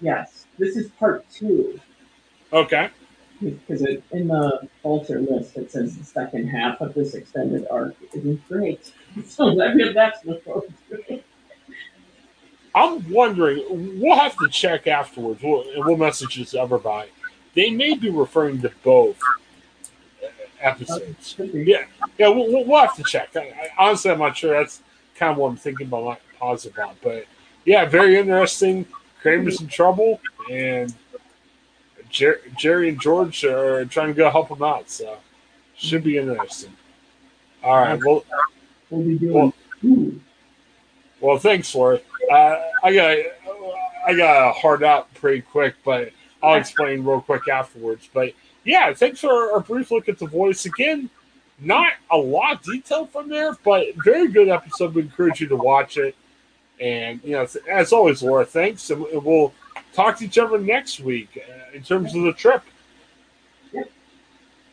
Yes. 0.02 0.46
This 0.58 0.76
is 0.76 0.90
part 0.92 1.30
two. 1.30 1.80
Okay 2.52 2.90
because 3.44 3.82
in 4.12 4.28
the 4.28 4.68
alter 4.84 5.20
list 5.20 5.58
it 5.58 5.72
says 5.72 5.98
the 5.98 6.04
second 6.04 6.48
half 6.48 6.80
of 6.82 6.94
this 6.94 7.14
extended 7.14 7.68
arc 7.70 7.96
isn't 8.14 8.48
great. 8.48 8.94
So 9.28 9.54
maybe 9.54 9.94
that's 9.94 10.22
the 10.22 10.42
forward 10.44 10.74
I'm 12.74 13.12
wondering. 13.12 14.00
We'll 14.02 14.18
have 14.18 14.36
to 14.38 14.50
check 14.50 14.88
afterwards. 14.88 15.44
We'll, 15.44 15.70
and 15.70 15.86
we'll 15.86 15.98
message 15.98 16.36
this 16.36 16.52
to 16.52 16.62
everybody. 16.62 17.12
They 17.54 17.70
may 17.70 17.94
be 17.94 18.10
referring 18.10 18.64
to 18.64 18.72
both 18.82 19.20
episodes. 20.64 21.36
Yeah, 21.38 21.86
yeah. 22.18 22.28
We'll, 22.30 22.66
we'll 22.66 22.82
have 22.82 22.96
to 22.96 23.04
check. 23.04 23.36
I, 23.36 23.40
I, 23.40 23.70
honestly, 23.78 24.12
I'm 24.12 24.20
not 24.20 24.36
sure. 24.36 24.54
That's 24.58 24.82
kind 25.16 25.32
of 25.32 25.38
what 25.38 25.50
I'm 25.50 25.58
thinking 25.58 25.88
about, 25.88 26.20
positive 26.40 26.78
about. 26.78 26.96
But 27.02 27.26
yeah, 27.66 27.86
very 27.86 28.18
interesting. 28.18 28.86
Kramer's 29.22 29.62
in 29.62 29.68
trouble, 29.68 30.20
and 30.52 30.94
Jer- 32.10 32.42
Jerry 32.58 32.90
and 32.90 33.02
George 33.02 33.44
are 33.46 33.86
trying 33.86 34.08
to 34.10 34.14
go 34.14 34.30
help 34.30 34.50
him 34.50 34.62
out, 34.62 34.90
so 34.90 35.18
should 35.76 36.04
be 36.04 36.18
interesting. 36.18 36.74
All 37.64 37.78
right, 37.78 38.00
well, 38.04 38.26
well, 38.90 39.54
well 41.22 41.38
thanks 41.38 41.72
for 41.72 41.94
it. 41.94 42.06
Uh, 42.30 42.60
I 42.84 42.94
got 42.94 43.18
I 44.06 44.14
got 44.14 44.50
a 44.50 44.52
hard 44.52 44.84
out 44.84 45.14
pretty 45.14 45.42
quick, 45.42 45.76
but 45.86 46.12
I'll 46.42 46.56
explain 46.56 47.04
real 47.04 47.22
quick 47.22 47.48
afterwards. 47.48 48.10
But 48.14 48.34
yeah, 48.64 48.94
thanks 48.94 49.20
for 49.20 49.52
our 49.52 49.60
brief 49.60 49.92
look 49.92 50.10
at 50.10 50.18
the 50.18 50.28
voice 50.28 50.66
again. 50.66 51.10
Not 51.60 51.94
a 52.12 52.18
lot 52.18 52.56
of 52.56 52.64
detail 52.64 53.06
from 53.06 53.30
there, 53.30 53.56
but 53.64 53.88
very 54.04 54.28
good 54.30 54.50
episode. 54.50 54.96
We 54.96 55.04
encourage 55.04 55.40
you 55.40 55.48
to 55.50 55.56
watch 55.56 55.98
it. 55.98 56.16
And 56.80 57.22
you 57.24 57.34
know, 57.34 57.48
as 57.70 57.94
always, 57.94 58.24
Laura, 58.24 58.46
thanks, 58.46 58.90
and 58.90 59.06
we'll 59.14 59.54
talk 59.94 60.18
to 60.18 60.26
each 60.26 60.38
other 60.38 60.58
next 60.58 61.00
week 61.00 61.38
uh, 61.38 61.76
in 61.76 61.84
terms 61.84 62.16
of 62.16 62.24
the 62.24 62.34
trip. 62.34 62.64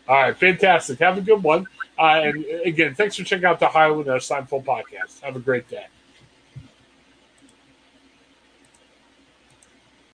All 0.09 0.23
right, 0.23 0.37
fantastic. 0.37 0.99
Have 0.99 1.19
a 1.19 1.21
good 1.21 1.43
one. 1.43 1.67
Uh, 1.99 2.23
and 2.25 2.45
again, 2.65 2.95
thanks 2.95 3.17
for 3.17 3.23
checking 3.23 3.45
out 3.45 3.61
the 3.61 3.69
Highland 3.69 4.07
Seinfeld 4.07 4.65
podcast. 4.65 5.21
Have 5.21 5.37
a 5.37 5.41
great 5.41 5.69
day. 5.69 5.87